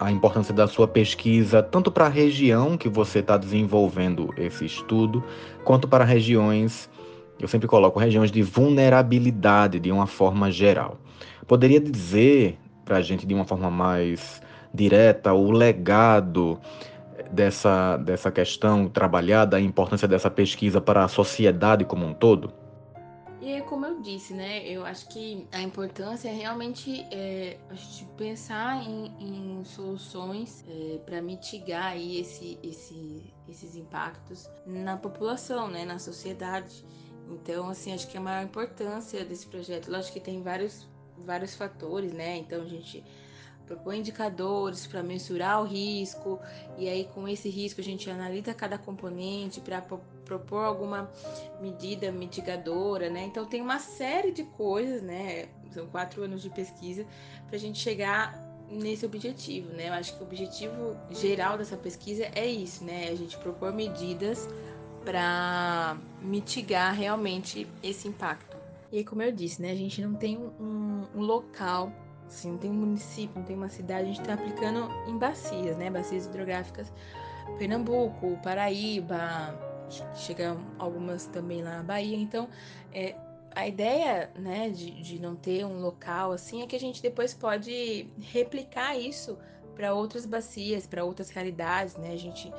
a 0.00 0.10
importância 0.10 0.54
da 0.54 0.66
sua 0.66 0.86
pesquisa, 0.86 1.62
tanto 1.62 1.90
para 1.90 2.06
a 2.06 2.08
região 2.08 2.76
que 2.76 2.88
você 2.88 3.18
está 3.18 3.36
desenvolvendo 3.36 4.32
esse 4.36 4.64
estudo, 4.64 5.24
quanto 5.64 5.88
para 5.88 6.04
regiões, 6.04 6.88
eu 7.38 7.48
sempre 7.48 7.66
coloco 7.66 7.98
regiões 7.98 8.30
de 8.30 8.42
vulnerabilidade 8.42 9.80
de 9.80 9.90
uma 9.90 10.06
forma 10.06 10.50
geral. 10.50 10.98
Poderia 11.46 11.80
dizer 11.80 12.58
para 12.84 12.98
a 12.98 13.02
gente 13.02 13.26
de 13.26 13.34
uma 13.34 13.44
forma 13.44 13.70
mais 13.70 14.40
direta 14.78 15.32
o 15.32 15.50
legado 15.50 16.60
dessa, 17.32 17.96
dessa 17.96 18.30
questão 18.30 18.88
trabalhada, 18.88 19.56
a 19.56 19.60
importância 19.60 20.06
dessa 20.06 20.30
pesquisa 20.30 20.80
para 20.80 21.04
a 21.04 21.08
sociedade 21.08 21.84
como 21.84 22.06
um 22.06 22.14
todo? 22.14 22.52
E 23.40 23.52
é 23.52 23.60
como 23.60 23.86
eu 23.86 24.00
disse, 24.00 24.34
né? 24.34 24.66
Eu 24.66 24.84
acho 24.84 25.08
que 25.08 25.46
a 25.52 25.60
importância 25.60 26.28
é 26.28 26.32
realmente 26.32 27.06
é, 27.10 27.56
a 27.70 27.74
gente 27.74 28.04
pensar 28.16 28.84
em, 28.84 29.12
em 29.18 29.64
soluções 29.64 30.64
é, 30.68 30.98
para 30.98 31.22
mitigar 31.22 31.92
aí 31.92 32.20
esse, 32.20 32.58
esse, 32.62 33.32
esses 33.48 33.76
impactos 33.76 34.48
na 34.66 34.96
população, 34.96 35.68
né? 35.68 35.84
Na 35.84 35.98
sociedade. 35.98 36.84
Então, 37.30 37.68
assim, 37.68 37.92
acho 37.92 38.08
que 38.08 38.16
a 38.16 38.20
maior 38.20 38.44
importância 38.44 39.24
desse 39.24 39.46
projeto, 39.46 39.90
lógico 39.90 40.14
que 40.14 40.20
tem 40.20 40.42
vários, 40.42 40.88
vários 41.24 41.54
fatores, 41.54 42.12
né? 42.12 42.38
Então, 42.38 42.62
a 42.62 42.66
gente 42.66 43.04
propõe 43.68 43.98
indicadores 43.98 44.86
para 44.86 45.02
mensurar 45.02 45.60
o 45.62 45.66
risco, 45.66 46.40
e 46.78 46.88
aí 46.88 47.04
com 47.14 47.28
esse 47.28 47.50
risco 47.50 47.80
a 47.82 47.84
gente 47.84 48.10
analisa 48.10 48.54
cada 48.54 48.78
componente 48.78 49.60
para 49.60 49.82
propor 49.82 50.64
alguma 50.64 51.10
medida 51.60 52.10
mitigadora, 52.10 53.10
né? 53.10 53.24
Então 53.24 53.44
tem 53.44 53.60
uma 53.60 53.78
série 53.78 54.32
de 54.32 54.44
coisas, 54.44 55.02
né? 55.02 55.48
São 55.70 55.86
quatro 55.86 56.22
anos 56.22 56.42
de 56.42 56.48
pesquisa 56.48 57.06
para 57.46 57.56
a 57.56 57.58
gente 57.58 57.78
chegar 57.78 58.42
nesse 58.70 59.04
objetivo, 59.04 59.70
né? 59.74 59.90
Eu 59.90 59.92
acho 59.92 60.16
que 60.16 60.22
o 60.22 60.26
objetivo 60.26 60.96
geral 61.10 61.58
dessa 61.58 61.76
pesquisa 61.76 62.24
é 62.34 62.46
isso, 62.46 62.82
né? 62.84 63.08
A 63.10 63.14
gente 63.14 63.36
propor 63.36 63.72
medidas 63.72 64.48
para 65.04 65.96
mitigar 66.22 66.94
realmente 66.94 67.66
esse 67.82 68.08
impacto. 68.08 68.56
E 68.90 69.04
como 69.04 69.22
eu 69.22 69.30
disse, 69.30 69.60
né? 69.60 69.72
A 69.72 69.76
gente 69.76 70.00
não 70.00 70.14
tem 70.14 70.38
um, 70.38 71.02
um 71.14 71.20
local 71.20 71.92
Assim, 72.28 72.52
não 72.52 72.58
tem 72.58 72.70
município, 72.70 73.32
não 73.36 73.42
tem 73.42 73.56
uma 73.56 73.68
cidade, 73.68 74.02
a 74.02 74.06
gente 74.06 74.20
está 74.20 74.34
aplicando 74.34 74.88
em 75.08 75.16
bacias, 75.16 75.76
né? 75.76 75.90
Bacias 75.90 76.26
hidrográficas. 76.26 76.92
Pernambuco, 77.58 78.38
Paraíba, 78.42 79.58
chegam 80.14 80.60
algumas 80.78 81.26
também 81.26 81.62
lá 81.62 81.78
na 81.78 81.82
Bahia. 81.82 82.16
Então, 82.16 82.48
é, 82.92 83.16
a 83.54 83.66
ideia, 83.66 84.30
né, 84.36 84.68
de, 84.68 84.90
de 85.02 85.18
não 85.18 85.34
ter 85.34 85.64
um 85.64 85.80
local 85.80 86.32
assim 86.32 86.62
é 86.62 86.66
que 86.66 86.76
a 86.76 86.80
gente 86.80 87.02
depois 87.02 87.32
pode 87.32 88.06
replicar 88.20 88.96
isso 88.96 89.38
para 89.74 89.94
outras 89.94 90.26
bacias, 90.26 90.86
para 90.86 91.04
outras 91.04 91.30
realidades, 91.30 91.96
né? 91.96 92.12
A 92.12 92.16
gente 92.16 92.52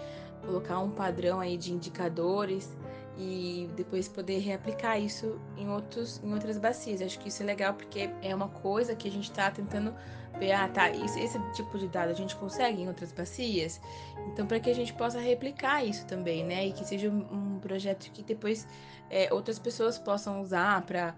colocar 0.45 0.79
um 0.79 0.89
padrão 0.89 1.39
aí 1.39 1.57
de 1.57 1.71
indicadores 1.71 2.75
e 3.19 3.69
depois 3.75 4.07
poder 4.07 4.39
reaplicar 4.39 4.99
isso 4.99 5.37
em, 5.57 5.69
outros, 5.69 6.21
em 6.23 6.33
outras 6.33 6.57
bacias. 6.57 7.01
Acho 7.01 7.19
que 7.19 7.27
isso 7.27 7.43
é 7.43 7.45
legal 7.45 7.73
porque 7.73 8.09
é 8.21 8.33
uma 8.33 8.47
coisa 8.47 8.95
que 8.95 9.09
a 9.09 9.11
gente 9.11 9.29
está 9.29 9.51
tentando 9.51 9.93
ver, 10.39 10.53
ah, 10.53 10.69
tá, 10.69 10.89
esse, 10.89 11.19
esse 11.19 11.37
tipo 11.51 11.77
de 11.77 11.89
dado 11.89 12.11
a 12.11 12.13
gente 12.13 12.33
consegue 12.37 12.81
em 12.81 12.87
outras 12.87 13.11
bacias, 13.11 13.81
então 14.27 14.47
para 14.47 14.59
que 14.59 14.69
a 14.69 14.75
gente 14.75 14.93
possa 14.93 15.19
replicar 15.19 15.83
isso 15.83 16.05
também, 16.05 16.45
né, 16.45 16.67
e 16.67 16.71
que 16.71 16.85
seja 16.85 17.09
um, 17.09 17.59
projeto 17.59 18.09
que 18.11 18.23
depois 18.23 18.65
é, 19.09 19.33
outras 19.33 19.59
pessoas 19.59 19.97
possam 19.97 20.39
usar 20.39 20.81
para 20.83 21.13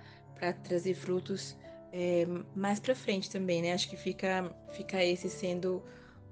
trazer 0.64 0.96
frutos 0.96 1.56
é, 1.94 2.26
mais 2.56 2.80
para 2.80 2.96
frente 2.96 3.30
também, 3.30 3.62
né, 3.62 3.74
acho 3.74 3.90
que 3.90 3.98
fica, 3.98 4.50
fica 4.72 5.04
esse 5.04 5.30
sendo 5.30 5.84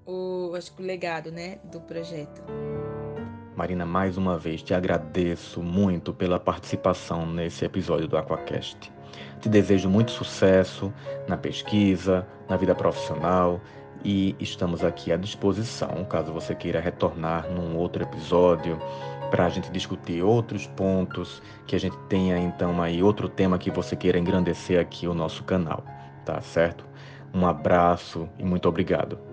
o, 0.05 0.53
acho 0.55 0.73
que 0.73 0.81
o 0.81 0.85
legado, 0.85 1.31
né, 1.31 1.59
do 1.65 1.81
projeto. 1.81 2.41
Marina, 3.59 3.85
mais 3.85 4.17
uma 4.17 4.37
vez 4.37 4.63
te 4.63 4.73
agradeço 4.73 5.61
muito 5.61 6.13
pela 6.13 6.39
participação 6.39 7.25
nesse 7.25 7.65
episódio 7.65 8.07
do 8.07 8.15
Aquacast. 8.15 8.89
Te 9.41 9.49
desejo 9.49 9.89
muito 9.89 10.11
sucesso 10.11 10.93
na 11.27 11.35
pesquisa, 11.35 12.25
na 12.47 12.55
vida 12.55 12.73
profissional 12.73 13.59
e 14.01 14.33
estamos 14.39 14.81
aqui 14.81 15.11
à 15.11 15.17
disposição 15.17 16.05
caso 16.05 16.31
você 16.31 16.55
queira 16.55 16.79
retornar 16.79 17.49
num 17.51 17.75
outro 17.75 18.01
episódio 18.01 18.79
para 19.29 19.47
a 19.47 19.49
gente 19.49 19.69
discutir 19.71 20.23
outros 20.23 20.65
pontos, 20.65 21.43
que 21.67 21.75
a 21.75 21.79
gente 21.79 21.97
tenha 22.07 22.37
então 22.37 22.81
aí 22.81 23.03
outro 23.03 23.27
tema 23.27 23.57
que 23.57 23.69
você 23.69 23.93
queira 23.93 24.17
engrandecer 24.17 24.79
aqui 24.79 25.05
o 25.05 25.13
nosso 25.13 25.43
canal, 25.43 25.83
tá 26.23 26.39
certo? 26.39 26.85
Um 27.33 27.45
abraço 27.45 28.29
e 28.37 28.43
muito 28.45 28.69
obrigado. 28.69 29.28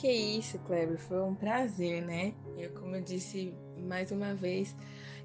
Que 0.00 0.10
isso, 0.10 0.58
Kleber, 0.60 0.98
foi 0.98 1.20
um 1.20 1.34
prazer, 1.34 2.00
né? 2.00 2.32
Eu, 2.56 2.70
como 2.70 2.96
eu 2.96 3.02
disse 3.02 3.52
mais 3.76 4.10
uma 4.10 4.34
vez, 4.34 4.74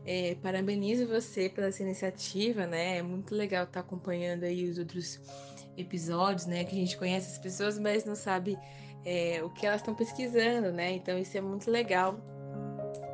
é, 0.06 0.36
parabenizo 0.36 1.08
você 1.08 1.48
pela 1.48 1.68
essa 1.68 1.82
iniciativa, 1.82 2.68
né? 2.68 2.98
É 2.98 3.02
muito 3.02 3.34
legal 3.34 3.64
estar 3.64 3.80
acompanhando 3.80 4.44
aí 4.44 4.68
os 4.70 4.78
outros 4.78 5.22
episódios, 5.78 6.46
né? 6.46 6.66
Que 6.66 6.76
a 6.76 6.80
gente 6.80 6.98
conhece 6.98 7.32
as 7.32 7.40
pessoas, 7.40 7.80
mas 7.80 8.04
não 8.04 8.16
sabe 8.16 8.60
é, 9.06 9.42
o 9.42 9.50
que 9.50 9.66
elas 9.66 9.80
estão 9.80 9.96
pesquisando, 9.96 10.74
né? 10.74 10.92
Então 10.92 11.18
isso 11.18 11.38
é 11.38 11.42
muito 11.42 11.72
legal. 11.72 12.20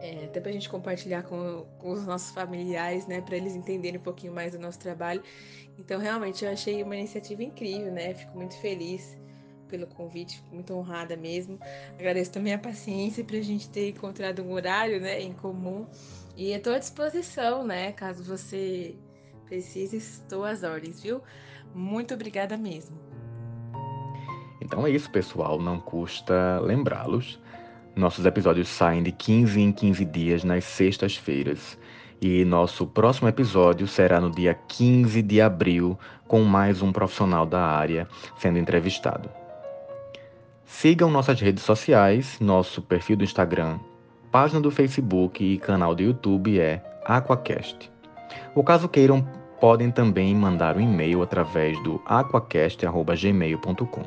É, 0.01 0.25
até 0.25 0.41
para 0.41 0.49
a 0.49 0.53
gente 0.53 0.67
compartilhar 0.67 1.21
com, 1.21 1.67
com, 1.77 1.91
os 1.91 2.07
nossos 2.07 2.31
familiares, 2.31 3.05
né? 3.05 3.21
Para 3.21 3.37
eles 3.37 3.55
entenderem 3.55 3.99
um 3.99 4.03
pouquinho 4.03 4.33
mais 4.33 4.53
do 4.53 4.57
nosso 4.57 4.79
trabalho. 4.79 5.21
Então, 5.77 5.99
realmente, 5.99 6.43
eu 6.43 6.49
achei 6.49 6.81
uma 6.81 6.95
iniciativa 6.95 7.43
incrível, 7.43 7.91
né? 7.91 8.15
Fico 8.15 8.35
muito 8.35 8.57
feliz 8.57 9.20
pelo 9.71 9.87
convite, 9.87 10.35
fico 10.35 10.53
muito 10.53 10.73
honrada 10.73 11.15
mesmo. 11.15 11.57
Agradeço 11.97 12.31
também 12.31 12.53
a 12.53 12.59
paciência 12.59 13.23
para 13.23 13.37
a 13.37 13.41
gente 13.41 13.69
ter 13.69 13.89
encontrado 13.89 14.43
um 14.43 14.51
horário 14.51 14.99
né, 14.99 15.21
em 15.21 15.31
comum. 15.31 15.87
E 16.35 16.51
estou 16.51 16.73
à 16.73 16.79
disposição, 16.79 17.65
né? 17.65 17.93
Caso 17.93 18.23
você 18.23 18.95
precise, 19.45 19.97
estou 19.97 20.43
às 20.43 20.63
ordens, 20.63 21.01
viu? 21.01 21.21
Muito 21.73 22.13
obrigada 22.13 22.57
mesmo. 22.57 22.97
Então 24.61 24.85
é 24.85 24.89
isso, 24.91 25.09
pessoal. 25.09 25.59
Não 25.59 25.79
custa 25.79 26.59
lembrá-los. 26.59 27.39
Nossos 27.95 28.25
episódios 28.25 28.67
saem 28.67 29.01
de 29.01 29.11
15 29.11 29.59
em 29.59 29.71
15 29.71 30.05
dias 30.05 30.43
nas 30.43 30.65
sextas-feiras. 30.65 31.77
E 32.21 32.45
nosso 32.45 32.85
próximo 32.85 33.27
episódio 33.27 33.87
será 33.87 34.21
no 34.21 34.29
dia 34.29 34.53
15 34.53 35.21
de 35.23 35.41
abril, 35.41 35.97
com 36.27 36.43
mais 36.43 36.81
um 36.81 36.91
profissional 36.91 37.45
da 37.45 37.61
área 37.61 38.07
sendo 38.37 38.59
entrevistado. 38.59 39.40
Sigam 40.71 41.11
nossas 41.11 41.39
redes 41.39 41.63
sociais, 41.63 42.39
nosso 42.39 42.81
perfil 42.81 43.17
do 43.17 43.23
Instagram, 43.25 43.77
página 44.31 44.59
do 44.59 44.71
Facebook 44.71 45.43
e 45.43 45.59
canal 45.59 45.93
do 45.93 46.01
YouTube 46.01 46.59
é 46.59 46.81
Aquacast. 47.05 47.91
O 48.55 48.63
caso 48.63 48.87
queiram, 48.89 49.21
podem 49.59 49.91
também 49.91 50.33
mandar 50.33 50.77
um 50.77 50.81
e-mail 50.81 51.21
através 51.21 51.77
do 51.83 52.01
aquacast.gmail.com. 52.05 54.03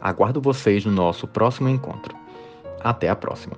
Aguardo 0.00 0.40
vocês 0.40 0.84
no 0.84 0.92
nosso 0.92 1.26
próximo 1.26 1.68
encontro. 1.70 2.14
Até 2.82 3.08
a 3.08 3.16
próxima! 3.16 3.56